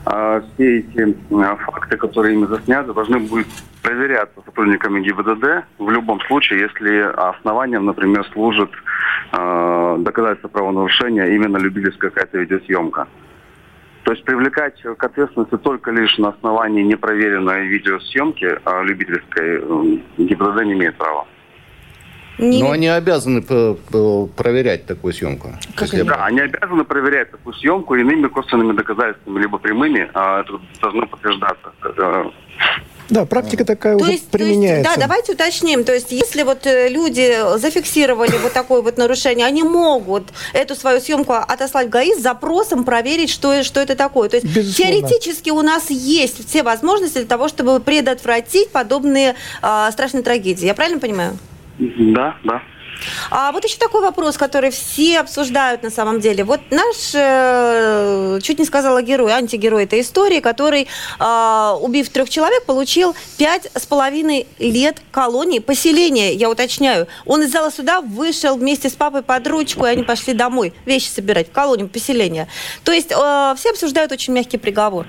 а 0.04 0.42
все 0.54 0.80
эти 0.80 1.16
факты, 1.30 1.96
которые 1.96 2.34
ими 2.34 2.44
засняты, 2.44 2.92
должны 2.92 3.20
будут 3.20 3.46
проверяться 3.82 4.38
сотрудниками 4.44 5.00
ГИБДД 5.00 5.64
в 5.78 5.88
любом 5.88 6.20
случае, 6.26 6.60
если 6.60 7.10
основанием, 7.30 7.86
например, 7.86 8.28
служит 8.34 8.70
э, 9.32 9.96
доказательство 10.00 10.48
правонарушения 10.48 11.26
именно 11.26 11.56
любительская 11.56 12.10
какая-то 12.10 12.38
видеосъемка. 12.38 13.08
То 14.04 14.12
есть 14.12 14.24
привлекать 14.24 14.80
к 14.82 15.04
ответственности 15.04 15.56
только 15.58 15.92
лишь 15.92 16.18
на 16.18 16.30
основании 16.30 16.82
непроверенной 16.82 17.66
видеосъемки 17.66 18.58
а 18.64 18.82
любительской 18.82 19.60
э, 19.60 19.98
ГИБДД 20.18 20.64
не 20.64 20.72
имеет 20.72 20.96
права. 20.96 21.26
Не... 22.38 22.62
Но 22.62 22.70
они 22.70 22.88
обязаны 22.88 23.42
проверять 23.42 24.86
такую 24.86 25.12
съемку. 25.12 25.50
Как 25.76 25.92
они? 25.92 26.02
Да, 26.02 26.24
они 26.24 26.40
обязаны 26.40 26.84
проверять 26.84 27.30
такую 27.30 27.54
съемку 27.54 27.94
иными 27.94 28.26
косвенными 28.28 28.72
доказательствами, 28.72 29.40
либо 29.40 29.58
прямыми, 29.58 30.10
а 30.14 30.40
это 30.40 30.58
должно 30.80 31.06
подтверждаться. 31.06 31.72
Да, 33.12 33.26
практика 33.26 33.64
такая 33.66 33.98
то 33.98 34.04
уже 34.04 34.12
есть, 34.12 34.28
применяется. 34.28 34.84
То 34.84 34.88
есть, 34.88 34.96
да, 34.96 35.06
давайте 35.06 35.32
уточним. 35.32 35.84
То 35.84 35.92
есть, 35.92 36.10
если 36.12 36.44
вот 36.44 36.66
э, 36.66 36.88
люди 36.88 37.58
зафиксировали 37.58 38.32
вот 38.42 38.52
такое 38.54 38.80
вот 38.80 38.96
нарушение, 38.96 39.46
они 39.46 39.62
могут 39.62 40.24
эту 40.54 40.74
свою 40.74 40.98
съемку 40.98 41.34
отослать 41.34 41.88
в 41.88 41.90
ГАИ 41.90 42.14
с 42.14 42.22
запросом 42.22 42.84
проверить, 42.84 43.28
что, 43.28 43.62
что 43.64 43.80
это 43.80 43.96
такое. 43.96 44.30
То 44.30 44.36
есть, 44.36 44.46
Безусловно. 44.46 44.94
теоретически 44.94 45.50
у 45.50 45.60
нас 45.60 45.90
есть 45.90 46.48
все 46.48 46.62
возможности 46.62 47.18
для 47.18 47.26
того, 47.26 47.48
чтобы 47.48 47.80
предотвратить 47.80 48.70
подобные 48.70 49.34
э, 49.62 49.88
страшные 49.92 50.22
трагедии. 50.22 50.64
Я 50.64 50.74
правильно 50.74 50.98
понимаю? 50.98 51.36
Да, 51.78 52.36
да. 52.44 52.62
А 53.30 53.52
вот 53.52 53.64
еще 53.64 53.76
такой 53.78 54.02
вопрос, 54.02 54.36
который 54.36 54.70
все 54.70 55.20
обсуждают 55.20 55.82
на 55.82 55.90
самом 55.90 56.20
деле. 56.20 56.44
Вот 56.44 56.60
наш, 56.70 57.12
э, 57.14 58.38
чуть 58.42 58.58
не 58.58 58.64
сказала 58.64 59.02
герой, 59.02 59.32
антигерой 59.32 59.84
этой 59.84 60.00
истории, 60.00 60.40
который, 60.40 60.86
э, 61.18 61.76
убив 61.80 62.08
трех 62.10 62.30
человек, 62.30 62.64
получил 62.64 63.14
пять 63.38 63.70
с 63.74 63.86
половиной 63.86 64.46
лет 64.58 65.02
колонии, 65.10 65.58
поселения, 65.58 66.34
я 66.34 66.50
уточняю. 66.50 67.08
Он 67.26 67.42
из 67.42 67.50
зала 67.52 67.70
суда 67.70 68.00
вышел 68.00 68.56
вместе 68.56 68.88
с 68.88 68.92
папой 68.92 69.22
под 69.22 69.46
ручку, 69.46 69.86
и 69.86 69.88
они 69.88 70.02
пошли 70.02 70.34
домой 70.34 70.72
вещи 70.84 71.08
собирать, 71.08 71.52
колонию, 71.52 71.88
поселения. 71.88 72.48
То 72.84 72.92
есть 72.92 73.10
э, 73.10 73.54
все 73.56 73.70
обсуждают 73.70 74.12
очень 74.12 74.32
мягкий 74.32 74.58
приговор. 74.58 75.06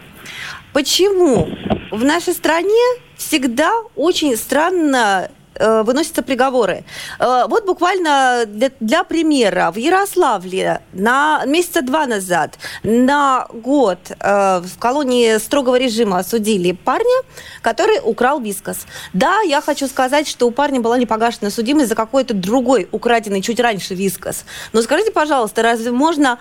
Почему 0.74 1.50
в 1.92 2.04
нашей 2.04 2.34
стране 2.34 2.84
всегда 3.18 3.72
очень 3.96 4.36
странно 4.36 5.30
выносятся 5.60 6.24
приговоры. 6.24 6.84
Э, 7.20 7.46
вот 7.48 7.66
буквально 7.66 8.44
для, 8.48 8.72
для 8.80 9.04
примера, 9.04 9.72
в 9.72 9.78
Ярославле 9.78 10.82
на 10.94 11.44
месяца 11.46 11.82
два 11.82 12.06
назад 12.06 12.58
на 12.84 13.48
год 13.54 14.00
э, 14.10 14.60
в 14.60 14.80
колонии 14.80 15.38
строгого 15.38 15.76
режима 15.76 16.20
осудили 16.20 16.72
парня, 16.72 17.22
который 17.62 18.00
украл 18.04 18.40
вискос. 18.40 18.86
Да, 19.14 19.42
я 19.42 19.62
хочу 19.62 19.88
сказать, 19.88 20.28
что 20.28 20.48
у 20.48 20.52
парня 20.52 20.82
была 20.82 20.98
не 20.98 21.06
погашена 21.06 21.50
судимость 21.50 21.90
за 21.90 21.96
какой-то 21.96 22.34
другой 22.34 22.88
украденный 22.92 23.42
чуть 23.42 23.60
раньше 23.60 23.96
вискос. 23.96 24.46
Но 24.72 24.82
скажите, 24.82 25.12
пожалуйста, 25.12 25.62
разве 25.62 25.92
можно 25.92 26.40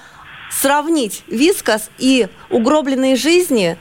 сравнить 0.51 1.22
вискос 1.29 1.90
и 1.98 2.29
угробленные 2.51 3.16
жизни 3.16 3.79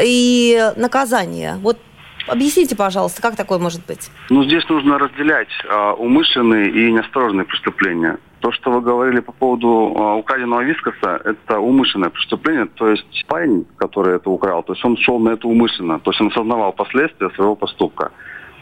и 0.00 0.72
наказание? 0.76 1.58
Вот 1.60 1.78
Объясните, 2.26 2.76
пожалуйста, 2.76 3.20
как 3.20 3.36
такое 3.36 3.58
может 3.58 3.84
быть? 3.86 4.10
Ну, 4.30 4.44
здесь 4.44 4.68
нужно 4.68 4.98
разделять 4.98 5.48
э, 5.64 5.90
умышленные 5.98 6.70
и 6.70 6.92
неосторожные 6.92 7.44
преступления. 7.44 8.18
То, 8.40 8.52
что 8.52 8.70
вы 8.70 8.80
говорили 8.80 9.20
по 9.20 9.32
поводу 9.32 9.94
э, 9.94 10.18
украденного 10.18 10.62
вискоса, 10.62 11.20
это 11.24 11.58
умышленное 11.58 12.10
преступление. 12.10 12.66
То 12.66 12.88
есть 12.88 13.24
парень, 13.26 13.66
который 13.76 14.16
это 14.16 14.30
украл, 14.30 14.62
то 14.62 14.72
есть 14.72 14.84
он 14.84 14.96
шел 14.96 15.18
на 15.18 15.30
это 15.30 15.46
умышленно, 15.46 15.98
то 16.00 16.10
есть 16.10 16.20
он 16.20 16.28
осознавал 16.28 16.72
последствия 16.72 17.30
своего 17.30 17.56
поступка. 17.56 18.10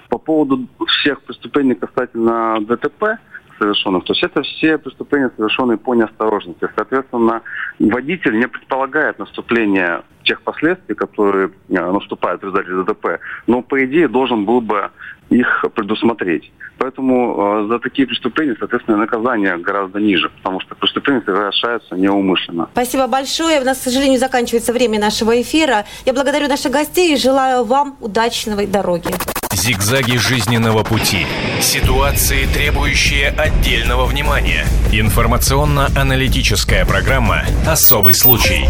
По 0.08 0.18
поводу 0.18 0.66
всех 0.86 1.22
преступлений 1.22 1.74
касательно 1.74 2.58
ДТП, 2.60 3.18
совершенных. 3.58 4.04
То 4.04 4.12
есть 4.12 4.24
это 4.24 4.42
все 4.42 4.76
преступления, 4.78 5.30
совершенные 5.36 5.78
по 5.78 5.94
неосторожности. 5.94 6.68
Соответственно, 6.74 7.42
водитель 7.78 8.38
не 8.38 8.48
предполагает 8.48 9.18
наступление 9.18 10.02
тех 10.22 10.42
последствий, 10.42 10.94
которые 10.94 11.50
э, 11.68 11.90
наступают 11.92 12.42
в 12.42 12.44
результате 12.44 12.70
ДТП, 12.70 13.20
но, 13.46 13.62
по 13.62 13.84
идее, 13.84 14.08
должен 14.08 14.44
был 14.44 14.60
бы 14.60 14.90
их 15.30 15.64
предусмотреть. 15.74 16.52
Поэтому 16.78 17.64
э, 17.64 17.68
за 17.68 17.78
такие 17.78 18.06
преступления, 18.06 18.56
соответственно, 18.58 18.96
наказание 18.96 19.56
гораздо 19.56 20.00
ниже, 20.00 20.30
потому 20.30 20.60
что 20.60 20.74
преступления 20.74 21.22
совершаются 21.24 21.94
неумышленно. 21.94 22.68
Спасибо 22.72 23.06
большое. 23.06 23.60
У 23.60 23.64
нас, 23.64 23.78
к 23.78 23.82
сожалению, 23.82 24.18
заканчивается 24.18 24.72
время 24.72 24.98
нашего 24.98 25.40
эфира. 25.40 25.84
Я 26.06 26.12
благодарю 26.12 26.48
наших 26.48 26.72
гостей 26.72 27.14
и 27.14 27.16
желаю 27.16 27.64
вам 27.64 27.96
удачной 28.00 28.66
дороги. 28.66 29.10
Зигзаги 29.52 30.16
жизненного 30.16 30.82
пути. 30.82 31.24
Ситуации, 31.60 32.46
требующие 32.52 33.28
отдельного 33.28 34.06
внимания. 34.06 34.64
Информационно-аналитическая 34.92 36.84
программа 36.84 37.42
«Особый 37.64 38.14
случай». 38.14 38.68